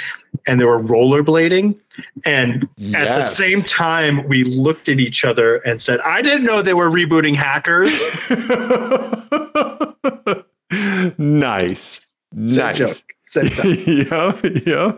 [0.47, 1.77] and they were rollerblading
[2.25, 6.63] and at the same time we looked at each other and said i didn't know
[6.63, 7.93] they were rebooting hackers
[11.17, 12.01] nice.
[12.33, 12.77] Nice.
[12.77, 12.97] Joke.
[13.87, 14.93] yeah, yeah.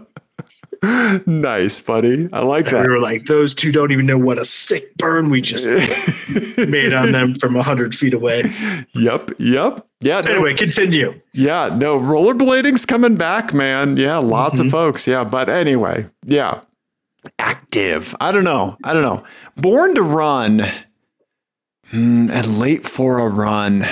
[1.25, 2.27] Nice, buddy.
[2.33, 5.29] I like And we were like those two don't even know what a sick burn
[5.29, 5.65] we just
[6.57, 8.43] made on them from 100 feet away
[8.93, 9.87] Yep, yep.
[10.01, 13.95] Yeah, no, anyway continue yeah, no, rollerblading's coming back, man.
[13.97, 14.65] Yeah, lots Mhm.
[14.65, 15.07] of folks.
[15.07, 16.59] Yeah, but anyway, yeah.
[17.39, 18.13] Active.
[18.19, 18.77] I don't know.
[18.83, 19.23] I don't know.
[19.55, 20.61] Born to run
[21.89, 23.85] hmm, and late for a run.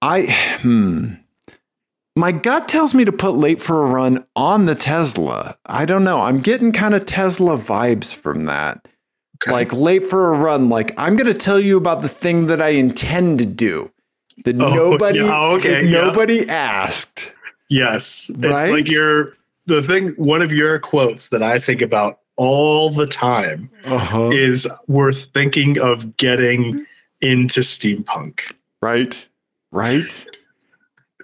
[0.00, 0.22] I,
[0.60, 1.14] hmm.
[2.16, 5.56] My gut tells me to put late for a run on the Tesla.
[5.66, 6.20] I don't know.
[6.20, 8.86] I'm getting kind of Tesla vibes from that.
[9.42, 9.50] Okay.
[9.50, 10.68] Like late for a run.
[10.68, 13.90] Like I'm going to tell you about the thing that I intend to do
[14.44, 15.90] that Oh, nobody, yeah, okay, that yeah.
[16.02, 17.32] nobody asked.
[17.68, 18.70] Yes, it's Right?
[18.70, 19.36] like your
[19.66, 20.10] the thing.
[20.10, 24.30] One of your quotes that I think about all the time Uh-huh.
[24.30, 26.84] is worth thinking of getting
[27.20, 28.52] into steampunk.
[28.82, 29.26] right.
[29.72, 30.24] Right.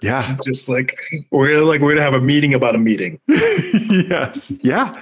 [0.01, 0.37] Yeah.
[0.43, 0.97] Just like
[1.31, 3.19] we're gonna like we're gonna have a meeting about a meeting.
[3.27, 4.51] yes.
[4.61, 4.93] Yeah.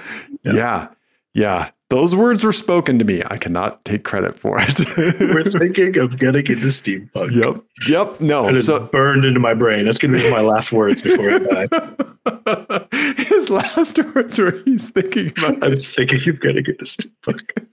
[0.42, 0.52] Yeah.
[0.54, 0.88] Yeah.
[1.34, 1.70] Yeah.
[1.90, 3.22] Those words were spoken to me.
[3.28, 4.78] I cannot take credit for it.
[5.20, 7.32] We're thinking of getting into steampunk.
[7.32, 7.64] yep.
[7.88, 8.20] Yep.
[8.20, 8.46] No.
[8.46, 9.86] And it's So burned into my brain.
[9.86, 12.86] That's gonna be my last words before I die.
[13.16, 17.66] his last words were he's thinking about I was thinking of getting into steampunk.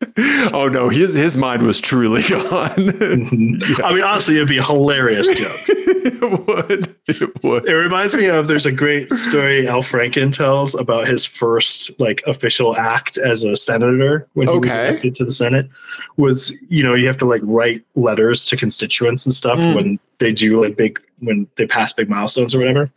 [0.52, 2.70] Oh no, his his mind was truly gone.
[2.70, 3.80] Mhm.
[3.84, 5.60] I mean, honestly, it'd be a hilarious joke.
[5.68, 6.96] it would.
[7.06, 7.68] It would.
[7.68, 12.22] It reminds me of there's a great story Al Franken tells about his first like
[12.26, 15.68] official act as a senator when he was elected to the Senate
[16.16, 19.74] was you know you have to like write letters to constituents and stuff Mm.
[19.74, 22.90] when they do like big when they pass big milestones or whatever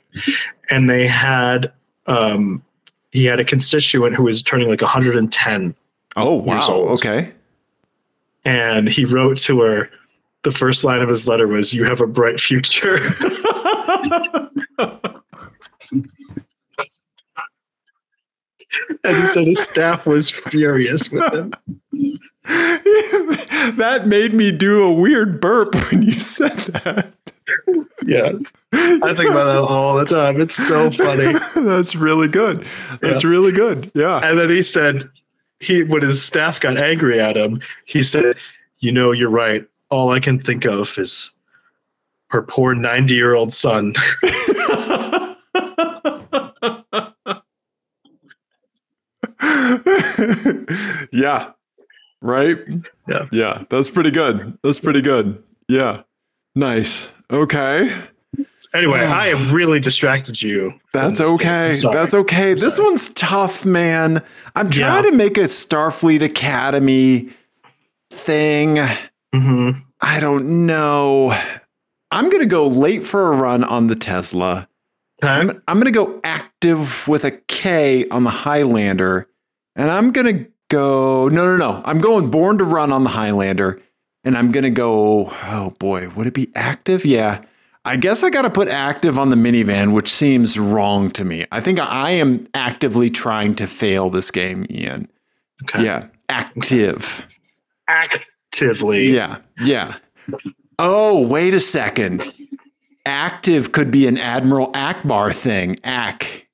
[0.70, 1.72] and they had
[2.08, 2.64] um
[3.12, 5.76] he had a constituent who was turning like 110
[6.16, 6.68] Oh Years wow.
[6.70, 6.89] old.
[6.91, 7.32] Okay.
[8.45, 9.89] and he wrote to her
[10.43, 12.97] the first line of his letter was you have a bright future
[19.03, 21.53] and he said his staff was furious with him
[22.43, 27.14] that made me do a weird burp when you said that.
[28.05, 28.34] Yeah.
[28.74, 30.41] I think about that all the time.
[30.41, 31.39] It's so funny.
[31.55, 32.66] That's really good.
[33.01, 33.89] That's really good.
[33.95, 34.20] Yeah.
[34.22, 35.09] And then he said,
[35.64, 38.36] he when his staff got angry at him, he said,
[38.80, 39.66] "You know, you're right.
[39.89, 41.32] All I can think of is
[42.28, 43.93] her poor 90 year old son."
[51.11, 51.51] yeah.
[52.22, 52.57] Right?
[53.07, 53.28] Yeah.
[53.32, 53.64] Yeah.
[53.70, 54.57] That's pretty good.
[54.64, 55.43] That's pretty good.
[55.68, 56.01] Yeah.
[56.55, 57.11] Nice.
[57.32, 58.03] Okay.
[58.76, 60.74] Anyway, I have really distracted you.
[60.93, 61.74] That's okay.
[61.84, 61.93] I'm.
[61.93, 62.53] That's okay.
[62.55, 62.89] This sorry.
[62.89, 64.24] one's tough, man.
[64.55, 64.89] I'm Yeah.
[65.01, 67.30] trying to make a Starfleet Academy
[68.11, 68.78] thing.
[69.36, 69.84] Mhm.
[70.01, 71.38] I don't know.
[72.11, 74.67] I'm going to go late for a run on the Tesla.
[75.24, 75.32] Okay.
[75.32, 79.28] I'm, I'm going to go active with a K on the Highlander.
[79.76, 81.82] And I'm going to go, no, no, no.
[81.86, 83.80] I'm going born to run on the Highlander.
[84.24, 87.05] And I'm going to go, oh boy, would it be active?
[87.05, 87.43] Yeah.
[87.86, 91.45] I guess I got to put active on the minivan, which seems wrong to me.
[91.51, 95.09] I think I am actively trying to fail this game, Ian.
[95.63, 95.84] Okay.
[95.84, 96.07] Yeah.
[96.29, 97.27] Active.
[97.89, 99.11] Actively.
[99.13, 99.39] Yeah.
[99.61, 99.95] Yeah.
[100.79, 102.31] Oh, wait a second.
[103.05, 105.77] Active could be an Admiral Ackbar thing.
[105.84, 106.47] Ak.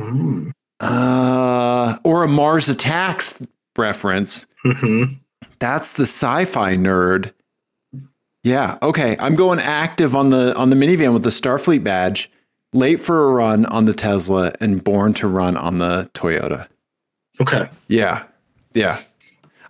[0.00, 0.52] Mm.
[0.80, 4.46] Uh, or a Mars Attacks reference.
[4.64, 5.20] Mhm.
[5.58, 7.32] That's the sci-fi nerd.
[8.42, 8.78] Yeah.
[8.82, 9.16] Okay.
[9.18, 12.30] I'm going active on the on the minivan with the Starfleet badge.
[12.72, 16.68] Late for a run on the Tesla and born to run on the Toyota.
[17.40, 17.68] Okay.
[17.88, 18.22] Yeah.
[18.72, 19.00] Yeah.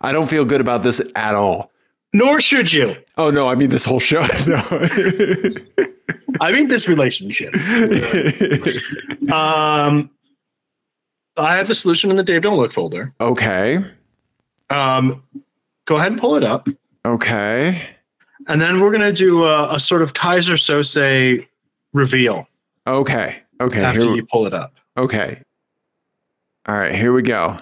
[0.02, 1.70] I don't feel good about this at all.
[2.12, 2.96] Nor should you.
[3.16, 4.22] Oh no, I mean this whole show.
[4.46, 4.60] No.
[6.40, 7.54] I mean this relationship.
[9.30, 10.10] Um,
[11.36, 13.14] I have the solution in the Dave Don't Look folder.
[13.20, 13.78] okay.
[14.70, 15.22] Um,
[15.84, 16.66] go ahead and pull it up,
[17.04, 17.90] Okay.
[18.48, 21.46] And then we're gonna do a, a sort of Keyser Söze
[21.92, 22.46] reveal
[22.86, 23.36] Okay.
[23.60, 23.82] Okay.
[23.84, 24.74] after Here, you pull it up.
[24.96, 25.42] okay.
[26.66, 26.94] All right.
[26.94, 27.58] Here we go.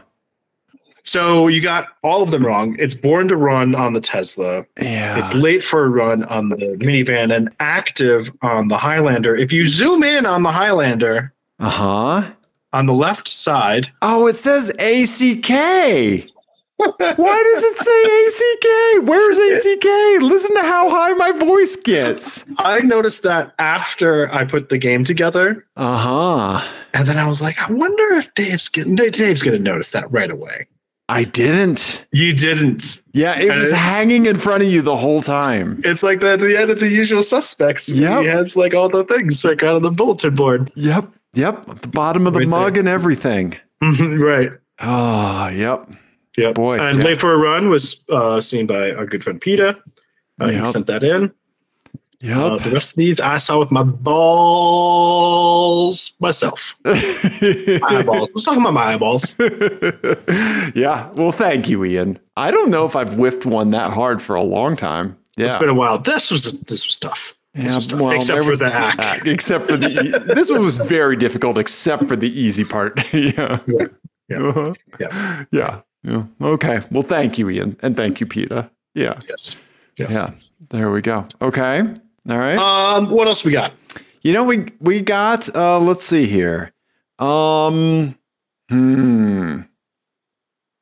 [1.04, 2.76] So you got all of them wrong.
[2.78, 4.66] It's born to run on the Tesla.
[4.80, 5.18] Yeah.
[5.18, 9.34] It's late for a run on the minivan and active on the Highlander.
[9.34, 12.30] If you zoom in on the Highlander Uh huh.
[12.74, 16.28] on the left side, Oh, it says ACK.
[16.78, 19.08] Why does it say ACK?
[19.08, 20.22] Where's ACK?
[20.22, 22.44] Listen to how high my voice gets.
[22.58, 25.96] I noticed that after I put the game together, Uh
[26.60, 26.68] huh.
[26.94, 30.10] and then I was like, I wonder if Dave's getting Dave's going to notice that
[30.12, 30.66] right away.
[31.10, 32.06] I didn't.
[32.12, 33.00] You didn't.
[33.12, 35.80] Yeah, it was hanging in front of you the whole time.
[35.84, 37.88] It's like that at the end of the usual suspects.
[37.88, 38.20] Yeah.
[38.20, 40.70] He has like all the things like out of the bulletin board.
[40.76, 41.06] Yep.
[41.32, 41.68] Yep.
[41.68, 42.80] At the bottom of the Right mug there.
[42.82, 43.56] and everything.
[43.80, 44.50] right.
[44.80, 45.88] Oh, yep.
[46.38, 46.54] Yep.
[46.54, 47.04] Boy, And yeah.
[47.04, 49.76] Late for a Run was uh, seen by our good friend Peter.
[50.42, 50.64] Uh, Yep.
[50.64, 51.32] He sent that in.
[52.20, 52.42] Yeah.
[52.46, 53.82] Uh, the rest of these I saw with my
[54.88, 56.74] balls myself.
[56.84, 58.30] Eyeballs.
[58.34, 59.34] Let's talk about my eyeballs.
[60.74, 61.10] yeah.
[61.14, 62.18] Well, thank you, Ian.
[62.36, 65.16] I don't know if I've whiffed one that hard for a long time.
[65.36, 65.46] Yeah.
[65.46, 65.98] It's been a while.
[65.98, 67.34] This was this was tough.
[67.54, 68.00] This Yeah, was tough.
[68.00, 69.24] well, Except for the hack.
[69.26, 69.88] Except for the
[70.34, 72.98] this one was very difficult, except for the easy part.
[73.14, 73.60] yeah.
[73.66, 73.86] Yeah.
[74.28, 74.38] Yeah.
[74.42, 74.74] Uh-huh.
[75.00, 75.44] Yeah.
[75.52, 75.80] Yeah.
[76.08, 76.24] Yeah.
[76.40, 76.80] Okay.
[76.90, 78.70] Well, thank you, Ian, and thank you, Peter.
[78.94, 79.18] Yeah.
[79.28, 79.56] Yes.
[79.96, 80.12] Yes.
[80.12, 80.30] Yeah.
[80.70, 81.26] There we go.
[81.42, 81.80] Okay.
[82.30, 82.58] All right.
[82.58, 83.72] Um, what else we got?
[84.22, 86.72] You know, we we got uh let's see here.
[87.18, 88.16] Um
[88.68, 89.60] hmm.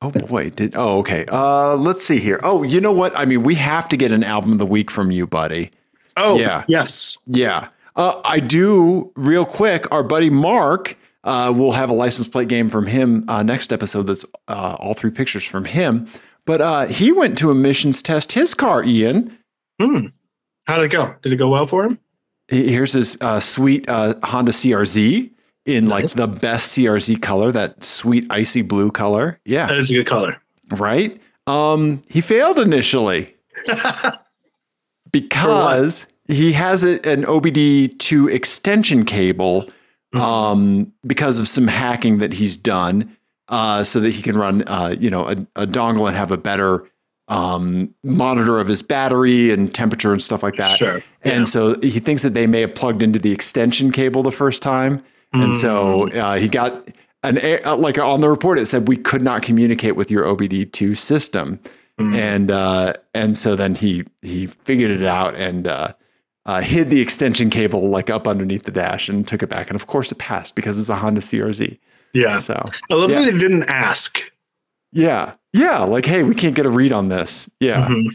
[0.01, 1.25] Oh boy, did oh okay.
[1.31, 2.39] Uh let's see here.
[2.43, 3.17] Oh, you know what?
[3.17, 5.71] I mean, we have to get an album of the week from you, buddy.
[6.15, 6.63] Oh, Yeah.
[6.67, 7.17] yes.
[7.27, 7.69] Yeah.
[7.95, 9.91] Uh, I do real quick.
[9.91, 10.95] Our buddy Mark
[11.27, 14.03] uh, will have a license plate game from him uh, next episode.
[14.03, 16.07] That's uh, all three pictures from him.
[16.45, 19.37] But uh, he went to emissions test his car, Ian.
[19.81, 20.07] Hmm.
[20.65, 21.13] How did it go?
[21.21, 21.99] Did it go well for him?
[22.49, 25.29] Here's his uh, sweet uh, Honda CRZ
[25.65, 29.39] in like the best CRZ color, that sweet icy blue color.
[29.45, 30.41] Yeah, That is a good color.
[30.71, 31.21] right.
[31.45, 33.35] Um, he failed initially
[35.11, 39.67] because he has a, an OBD2 extension cable
[40.15, 40.19] Mhm.
[40.21, 43.09] um, because of some hacking that he's done,
[43.49, 46.37] uh, so that he can run, uh, you know, a, a dongle and have a
[46.37, 46.85] better
[47.29, 50.77] um, monitor of his battery and temperature and stuff like that.
[50.77, 51.01] Sure.
[51.23, 54.61] And so he thinks that they may have plugged into the extension cable the first
[54.61, 55.03] time.
[55.33, 56.89] And so uh, he got
[57.23, 60.95] an uh, like on the report it said we could not communicate with your OBD2
[60.97, 61.59] system.
[61.99, 62.15] Mhm.
[62.15, 65.67] And uh, and so then he he figured it out and
[66.47, 69.67] uh, hid the extension cable like up underneath the dash and took it back.
[69.69, 71.77] And of course it passed because it's a Honda CRZ.
[72.13, 72.39] Yeah.
[72.39, 72.55] So
[72.89, 73.19] I love Yeah.
[73.21, 74.19] that they didn't ask.
[74.93, 77.49] yeah, Yeah, like hey, we can't get a read on this.
[77.59, 78.05] Yeah, Mhm.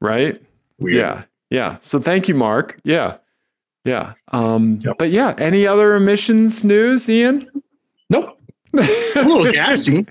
[0.00, 0.38] right.
[0.78, 0.96] Weird.
[0.96, 1.76] Yeah, yeah.
[1.82, 2.78] So thank you, Mark.
[2.84, 3.16] Yeah,
[3.84, 4.14] yeah.
[4.32, 4.96] Um, Yep.
[4.98, 7.46] but yeah, any other emissions news, Ian?
[8.08, 8.38] Nope.
[8.74, 10.06] A little gassy.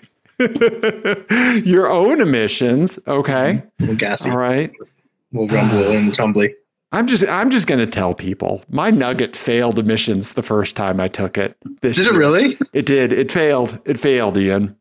[1.63, 2.99] Your own emissions.
[3.07, 3.51] Okay.
[3.51, 4.29] A little gassy.
[4.29, 4.69] All right.
[4.71, 6.53] A little rumble and tumbly.
[6.93, 11.07] I'm just I'm just gonna tell people my nugget failed emissions the first time I
[11.07, 11.55] took it.
[11.81, 12.57] Did it really?
[12.73, 13.13] It did.
[13.13, 13.79] It failed.
[13.85, 14.75] It failed, Ian.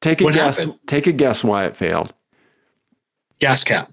[0.00, 0.60] Take a What guess.
[0.60, 0.78] happened?
[0.86, 2.12] Take a guess why it failed.
[3.40, 3.90] Gas cap.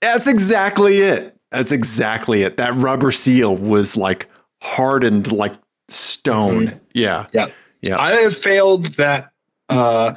[0.00, 1.36] That's exactly it.
[1.50, 2.56] That's exactly it.
[2.58, 4.28] That rubber seal was like
[4.62, 5.52] hardened like
[5.88, 6.78] stone.
[6.92, 7.26] Yeah.
[7.32, 7.46] Yeah.
[7.82, 7.98] Yeah.
[7.98, 9.30] I have failed that
[9.70, 10.14] uh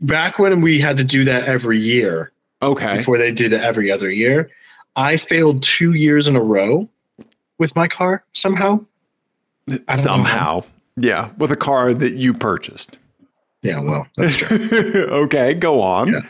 [0.00, 2.32] back when we had to do that every year
[2.62, 2.96] Okay.
[2.98, 4.50] before they did it every other year.
[4.96, 6.88] I failed two years in a row
[7.58, 8.84] with my car somehow.
[9.68, 10.64] I don't know Somehow.
[10.96, 11.30] Yeah.
[11.38, 12.98] With a car that you purchased.
[13.62, 14.58] Yeah, well, that's true.
[15.10, 15.54] okay.
[15.54, 16.12] Go on.
[16.12, 16.20] Yeah.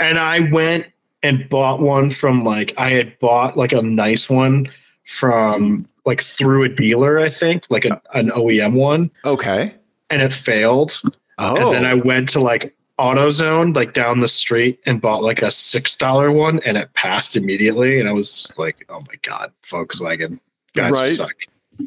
[0.00, 0.86] and I went
[1.24, 4.70] and bought one from like I had bought like a nice one
[5.06, 9.74] from like through a dealer, I think, like an, an OEM one, Okay.
[10.10, 11.00] and it failed.
[11.38, 11.56] Oh.
[11.56, 11.88] And then oh.
[11.88, 16.30] I went to like AutoZone, like down the street, and bought like a six dollar
[16.30, 17.98] one, and it passed immediately.
[18.00, 20.38] And I was like, "Oh my god, Volkswagen,
[20.74, 21.08] guys Right.
[21.08, 21.32] suck."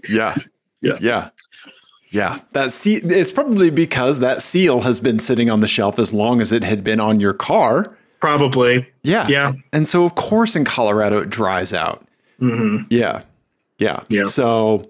[0.09, 0.35] Yeah.
[0.81, 0.97] Yeah.
[0.99, 1.29] Yeah.
[2.09, 2.39] Yeah.
[2.53, 6.41] That seal it's probably because that seal has been sitting on the shelf as long
[6.41, 7.95] as it had been on your car.
[8.19, 9.27] Probably, Yeah.
[9.27, 9.51] yeah.
[9.73, 12.05] And so of course in Colorado it dries out.
[12.39, 13.21] hmm Yeah.
[13.79, 14.01] Yeah.
[14.09, 14.25] Yeah.
[14.25, 14.89] So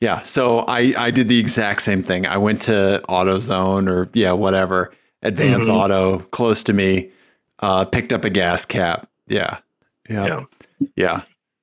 [0.00, 0.20] yeah.
[0.22, 2.26] So I I did the exact same thing.
[2.26, 4.92] I went to AutoZone or yeah, whatever,
[5.24, 5.74] Advance Mhm.
[5.74, 7.10] Auto close to me,
[7.60, 9.08] uh, picked up a gas cap.
[9.26, 9.58] Yeah.
[10.08, 10.26] Yeah.
[10.26, 10.42] Yeah.
[10.96, 11.20] Yeah.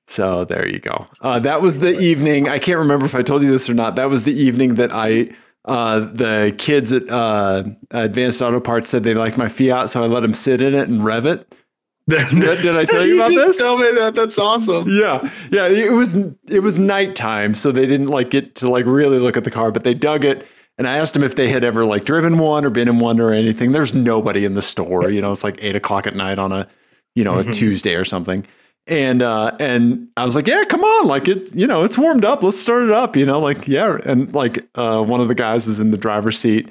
[0.07, 1.07] So there you go.
[1.21, 2.49] Uh, that was the evening.
[2.49, 3.95] I can't remember if I told you this or not.
[3.95, 5.29] That was the evening that I,
[5.65, 10.07] uh, the kids at uh, Advance Auto Parts said they liked my Fiat, so I
[10.07, 11.53] let them sit in it and rev it.
[12.09, 13.59] Did, did I tell you about this?
[13.59, 14.15] Tell me that.
[14.15, 14.89] That's awesome.
[14.89, 15.67] Yeah, yeah.
[15.67, 16.15] It was
[16.49, 19.71] it was nighttime, so they didn't like get to like really look at the car,
[19.71, 20.45] but they dug it.
[20.77, 23.19] And I asked them if they had ever like driven one or been in one
[23.19, 23.71] or anything.
[23.71, 25.09] There's nobody in the store.
[25.09, 26.67] You know, it's like eight o'clock at night on a
[27.15, 27.53] you know a Mhm.
[27.53, 28.45] Tuesday or something.
[28.87, 32.25] And uh, and I was like, yeah, come on, like it, you know, it's warmed
[32.25, 32.41] up.
[32.41, 33.15] Let's start it up.
[33.15, 33.97] You know, like yeah.
[34.03, 36.67] And like uh, one of the guys was in the driver's seat,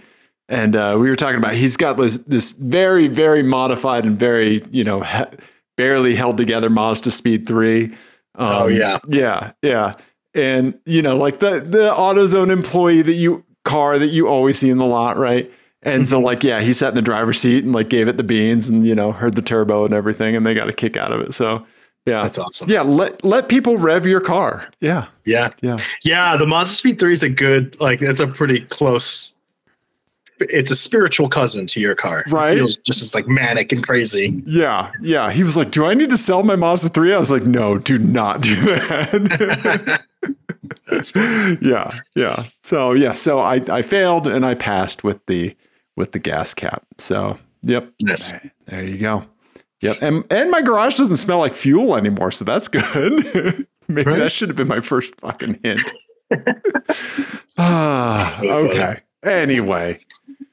[0.48, 4.60] and uh, we were talking about he's got this this very very modified and very
[4.72, 5.36] you know he-
[5.76, 7.84] barely held together Mazda Speed three.
[8.34, 8.98] Um, Oh, yeah.
[9.08, 9.92] yeah, yeah.
[10.34, 14.70] And you know, like the the AutoZone employee that you car that you always see
[14.70, 15.50] in the lot, right?
[15.82, 16.26] And so mm-hmm.
[16.26, 18.86] like yeah, he sat in the driver's seat and like gave it the beans and
[18.86, 21.32] you know heard the turbo and everything, and they got a kick out of it.
[21.34, 21.64] So
[22.06, 22.68] yeah, That's awesome.
[22.70, 22.82] yeah.
[22.82, 24.68] Let let people rev your car.
[24.80, 25.50] Yeah, Yeah.
[25.60, 25.78] yeah.
[26.02, 29.34] Yeah, the Mazda Speed 3 is a good, like, it's a pretty close,
[30.40, 32.24] it's a spiritual cousin to your car.
[32.30, 32.54] right?
[32.54, 34.42] It feels just as, like, manic and crazy.
[34.46, 35.30] Yeah, yeah.
[35.30, 37.76] He was like, "Do I need to sell my Mazda 3?" I was like, "No,
[37.76, 40.02] do not do that."
[41.60, 42.44] yeah, yeah.
[42.62, 45.56] So yeah, so I I failed and I passed with the
[45.96, 46.84] with the gas cap.
[46.98, 48.32] So yep, Yes.
[48.66, 49.24] there you go.
[49.80, 53.66] Yep, and and my garage doesn't smell like fuel anymore, so that's good.
[53.88, 54.18] Maybe Right.
[54.18, 55.92] that should have been my first fucking hint.
[57.58, 59.00] ah, okay.
[59.22, 59.98] Anyway,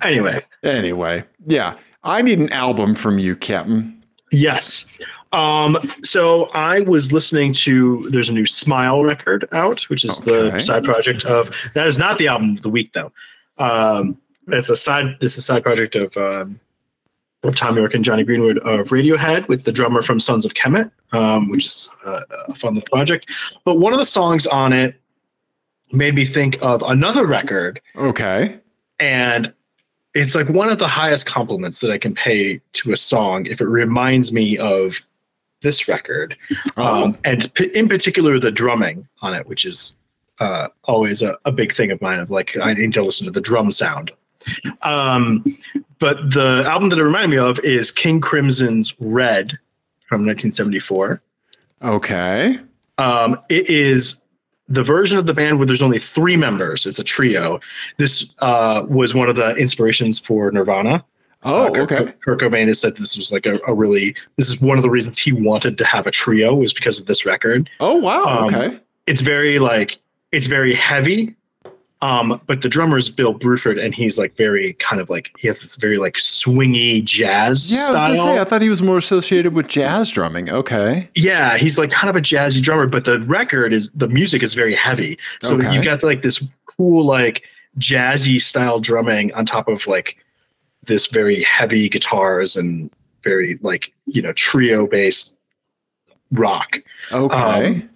[0.04, 1.76] Anyway, anyway, yeah.
[2.04, 4.04] I need an album from you, Captain.
[4.32, 4.86] yes.
[5.34, 10.52] Um, so I was listening to, there's a new Smile record out, which is Okay.
[10.52, 13.12] the side project of, that is not the album of the week, though.
[13.58, 14.18] Um,
[14.48, 16.60] it's a side, this is a side project of, um,
[17.44, 20.90] of Thom Yorke and Jonny Greenwood of Radiohead with the drummer from Sons of Kemet,
[21.12, 23.28] um, which is a, a fun little project.
[23.66, 25.00] But one of the songs on it
[25.92, 28.60] made me think of another record, Okay.
[29.00, 29.54] and
[30.14, 33.62] it's like one of the highest compliments that I can pay to a song if
[33.62, 35.06] it reminds me of
[35.62, 36.36] this record,
[36.78, 39.98] Oh, um, and p- in particular the drumming on it, which is
[40.40, 42.20] uh, always a, a big thing of mine.
[42.20, 44.12] Of like, I need to listen to the drum sound.
[44.84, 45.44] Um,
[46.00, 49.58] but the album that it reminded me of is King Crimson's Red
[50.00, 51.22] from 1974.
[51.84, 52.60] okay.
[53.00, 54.16] Um, it is
[54.68, 56.86] the version of the band where there's only three members.
[56.86, 57.60] It's a trio.
[57.98, 61.06] This uh, was one of the inspirations for Nirvana.
[61.44, 62.12] Oh, Uh, Kurt, okay.
[62.20, 64.16] Kurt Cobain has said this was like a, a really.
[64.38, 67.06] This is one of the reasons he wanted to have a trio was because of
[67.06, 67.70] this record.
[67.80, 68.24] Oh, wow.
[68.26, 68.80] um, okay.
[69.06, 69.98] It's very like
[70.32, 71.36] it's very heavy.
[72.00, 75.48] Um, but the drummer is Bill Bruford, and he's like very kind of like he
[75.48, 78.08] has this very like swingy jazz Yeah, I was style.
[78.08, 80.48] gonna say I thought he was more associated with jazz drumming.
[80.52, 81.10] Okay.
[81.16, 84.54] Yeah, he's like kind of a jazzy drummer, but the record is the music is
[84.54, 85.18] very heavy.
[85.44, 85.74] So Okay.
[85.74, 87.46] you got like this cool like
[87.80, 90.18] jazzy style drumming on top of like
[90.88, 92.90] this very heavy guitars and
[93.24, 95.38] very like you know trio based
[96.32, 96.80] rock.
[97.12, 97.68] Okay.
[97.68, 97.90] Um,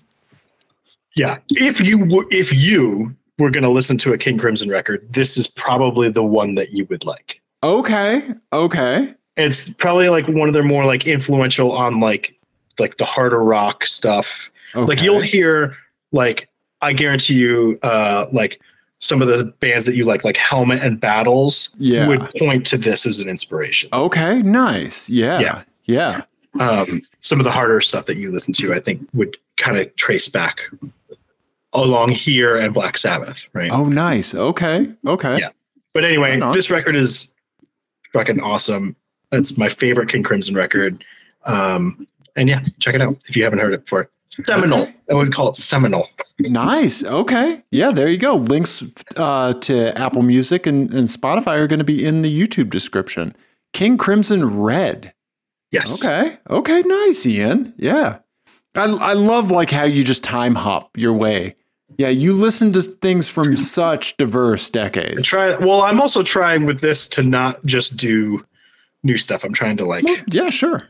[1.16, 5.06] Yeah, if you w- if you were going to listen to a King Crimson record,
[5.12, 7.42] this is probably the one that you would like.
[7.64, 8.22] okay.
[8.54, 9.14] Okay.
[9.38, 12.38] It's probably like one of their more like influential on like
[12.80, 14.52] like the harder rock stuff.
[14.76, 14.86] Okay.
[14.86, 15.76] Like you'll hear
[16.12, 16.50] like
[16.82, 18.60] I guarantee you uh like
[19.02, 22.08] some of the bands that you like like Helmet and Battles Yeah.
[22.08, 23.90] would point to this as an inspiration.
[23.92, 24.42] Okay.
[24.44, 25.10] Nice.
[25.10, 25.40] Yeah.
[25.40, 25.64] Yeah.
[25.86, 26.22] Yeah.
[26.60, 29.94] Um some of the harder stuff that you listen to I think would kind of
[29.96, 30.62] trace back
[31.74, 33.72] along here and Black Sabbath, right?
[33.72, 34.36] Oh, nice.
[34.36, 34.92] Okay.
[35.08, 35.40] Okay.
[35.40, 35.50] Yeah.
[35.94, 37.34] But anyway, this record is
[38.14, 38.96] fucking awesome.
[39.32, 41.04] It's my favorite King Crimson record.
[41.46, 44.10] Um, and yeah, check it out if you haven't heard it before.
[44.46, 44.84] Seminal.
[44.84, 44.96] Okay.
[45.10, 46.08] I would call it seminal.
[46.40, 47.04] Nice.
[47.04, 47.64] Okay.
[47.72, 48.36] Yeah, there you go.
[48.36, 48.84] Links
[49.18, 53.36] uh, to Apple Music and, and Spotify are going to be in the YouTube description.
[53.74, 55.14] King Crimson Red.
[55.72, 56.04] Yes.
[56.04, 56.38] Okay.
[56.50, 56.82] Okay.
[56.82, 57.74] Nice, Ian.
[57.78, 58.20] Yeah.
[58.76, 61.56] I, I love like how you just time hop your way.
[61.98, 65.26] Yeah, you listen to things from such diverse I decades.
[65.28, 65.58] try.
[65.58, 68.46] Well, I'm also trying with this to not just do
[69.04, 69.44] new stuff.
[69.44, 70.88] I'm trying to like Yeah, sure.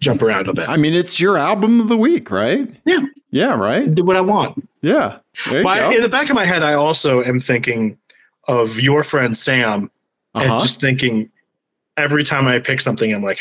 [0.00, 0.68] Jump around a bit.
[0.68, 2.68] I mean, it's your album of the week, right?
[2.84, 3.00] Yeah.
[3.30, 3.94] Yeah, right?
[3.94, 4.66] do what I want.
[4.80, 5.18] Yeah.
[5.62, 7.98] My, in the back of my head, I also am thinking
[8.46, 9.90] of your friend Sam
[10.34, 10.52] Uh-huh.
[10.54, 11.30] and just thinking
[11.96, 13.40] every time I pick something, I'm like,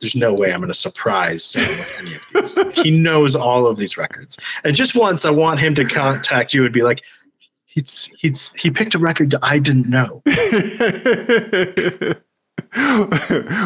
[0.00, 2.72] there's no way I'm going to surprise Sam with any of these.
[2.84, 4.36] he knows all of these records.
[4.64, 7.02] And just once I want him to contact you and be like,
[7.66, 10.22] he's, he's, he picked a record that I didn't know.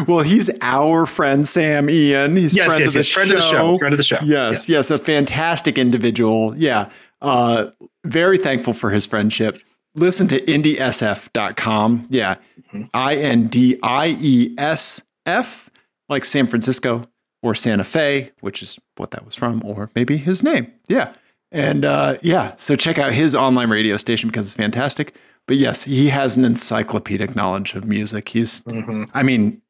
[0.07, 2.35] well, he's our friend Sam Ian.
[2.35, 3.07] He's Yes, friend, yes, of the yes.
[3.09, 3.77] Friend of the show.
[3.77, 4.17] Friend of the show.
[4.23, 6.53] Yes, yes, a fantastic individual.
[6.57, 6.89] Yeah.
[7.21, 7.67] Uh,
[8.05, 9.59] very thankful for his friendship.
[9.95, 12.07] Listen to indiesf.com.
[12.09, 12.35] Yeah.
[12.73, 12.89] Mhm.
[12.93, 15.69] I N D I E S F,
[16.09, 17.03] like San Francisco
[17.41, 20.71] or Santa Fe, which is what that was from, or maybe his name.
[20.89, 21.13] Yeah.
[21.51, 25.15] And uh, yeah, so check out his online radio station because it's fantastic.
[25.47, 28.29] But yes, he has an encyclopedic knowledge of music.
[28.29, 29.09] He's Mhm.
[29.13, 29.61] I mean,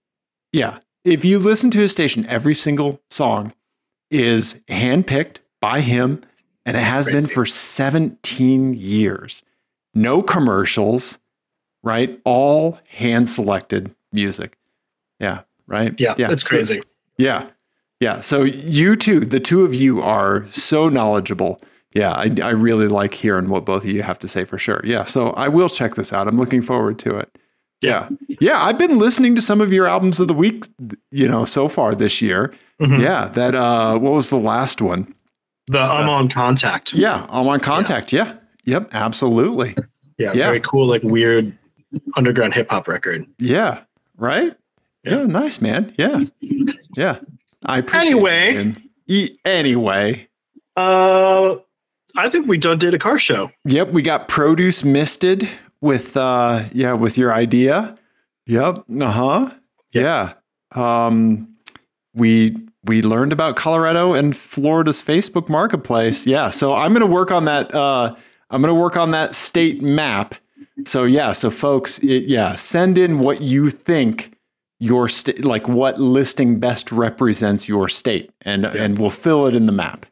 [0.52, 0.80] yeah.
[1.06, 3.54] If you listen to his station, every single song
[4.12, 6.22] is handpicked by him,
[6.66, 9.44] and it has been for 17 years.
[9.94, 11.20] No commercials,
[11.84, 12.20] right?
[12.26, 14.58] All hand selected music.
[15.20, 15.94] Yeah, right?
[16.00, 16.82] Yeah, that's so- crazy.
[17.18, 17.50] yeah.
[18.00, 18.22] Yeah.
[18.22, 21.60] So you two, the two of you are so knowledgeable.
[21.98, 24.82] Yeah, I, I really like hearing what both of you have to say for sure.
[24.84, 25.04] Yeah.
[25.06, 26.28] So I will check this out.
[26.28, 27.36] I'm looking forward to it.
[27.82, 28.10] Yeah.
[28.40, 28.62] Yeah.
[28.64, 30.66] I've been listening to some of your albums of the week,
[31.12, 32.54] you know, so far this year.
[32.82, 33.00] Mhm.
[33.02, 33.30] Yeah.
[33.30, 35.14] That, uh, what was the last one?
[35.68, 36.94] The I'm on contact.
[36.94, 37.26] Yeah.
[37.30, 38.14] I'm on contact.
[38.14, 38.36] Yeah.
[38.66, 38.90] Yep.
[38.94, 39.76] Absolutely.
[40.18, 40.48] Yeah, Yeah.
[40.48, 41.58] very cool, like weird
[42.16, 43.26] underground hip hop record.
[43.40, 43.82] Yeah.
[44.18, 44.54] Right.
[45.04, 45.26] Yeah.
[45.26, 45.94] Nice, man.
[45.98, 46.24] Yeah.
[46.96, 47.20] Yeah.
[47.66, 48.56] I appreciate Anyway.
[48.56, 48.78] it.
[49.08, 50.28] E- anyway.
[50.76, 51.56] Uh,
[52.18, 53.52] I think we done did a car show.
[53.66, 55.48] Yep, we got produce misted
[55.82, 57.96] with uh yeah, with your idea.
[58.48, 58.86] Yep.
[59.02, 59.50] Uh-huh.
[59.94, 60.34] Yeah.
[60.72, 61.56] Um
[62.14, 66.26] we we learned about Colorado and Florida's Facebook marketplace.
[66.26, 66.50] Yeah.
[66.50, 68.16] So I'm going to work on that uh
[68.50, 70.36] I'm going to work on that state map.
[70.86, 74.38] So yeah, so folks, it, yeah, send in what you think
[74.80, 79.68] your state like what listing best represents your state and and we'll fill it in
[79.68, 80.06] the map.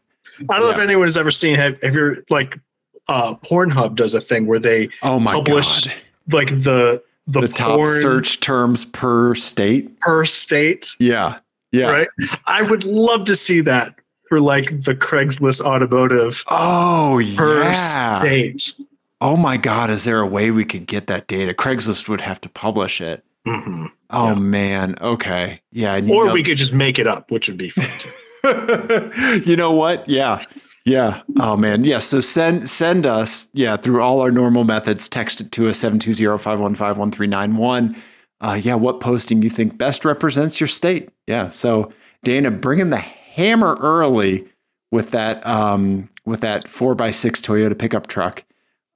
[0.50, 1.56] I don't know if anyone has ever seen.
[1.56, 2.60] Have, have you like
[3.08, 5.94] uh, Pornhub does a thing where they Oh my Publish god.
[6.32, 10.00] like the the, the top search terms per state.
[10.00, 11.40] per state, Yeah.
[11.72, 11.90] Yeah.
[11.92, 12.08] right?
[12.46, 13.96] I would love to see that
[14.30, 18.20] for like the Craigslist automotive Oh, per yeah.
[18.20, 18.74] state.
[19.22, 19.90] Oh my God.
[19.90, 21.54] Is there a way we could get that data?
[21.54, 23.24] Craigslist would have to publish it.
[23.48, 23.90] Mhm.
[24.12, 24.36] Oh, Yeah.
[24.36, 24.96] man.
[25.02, 25.62] Okay.
[25.72, 25.96] Yeah.
[25.96, 27.86] Or know- we could just make it up, which would be fun.
[27.86, 28.10] Too.
[29.46, 30.08] you know what?
[30.08, 30.44] Yeah.
[30.86, 31.22] Yeah.
[31.40, 31.84] Oh man.
[31.84, 32.00] Yeah.
[32.00, 37.96] So send send us, yeah, through all our normal methods, text it to us 720-515-1391.
[38.42, 41.10] Uh yeah, what posting you think best represents your state.
[41.28, 41.50] Yeah.
[41.50, 41.92] So
[42.24, 44.46] Dana, bring in the hammer early
[44.92, 48.44] with that um with that four by six Toyota pickup truck.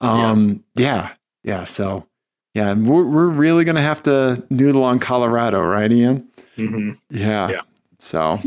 [0.02, 1.12] Um yeah.
[1.44, 1.64] Yeah.
[1.66, 2.06] So
[2.54, 6.28] yeah, and we're we're really gonna have to noodle on Colorado, right, Ian?
[6.58, 6.98] Mhm.
[7.10, 7.50] Yeah.
[7.50, 7.62] Yeah.
[8.00, 8.40] So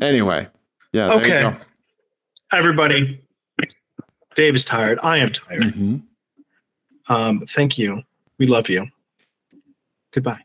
[0.00, 0.48] anyway,
[0.92, 1.12] yeah.
[1.12, 1.54] Okay.
[2.52, 3.20] Everybody,
[4.34, 4.98] Dave is tired.
[5.02, 5.62] I am tired.
[5.62, 6.02] Mhm.
[7.08, 8.02] Um, thank you.
[8.38, 8.86] We love you.
[10.12, 10.40] Goodbye.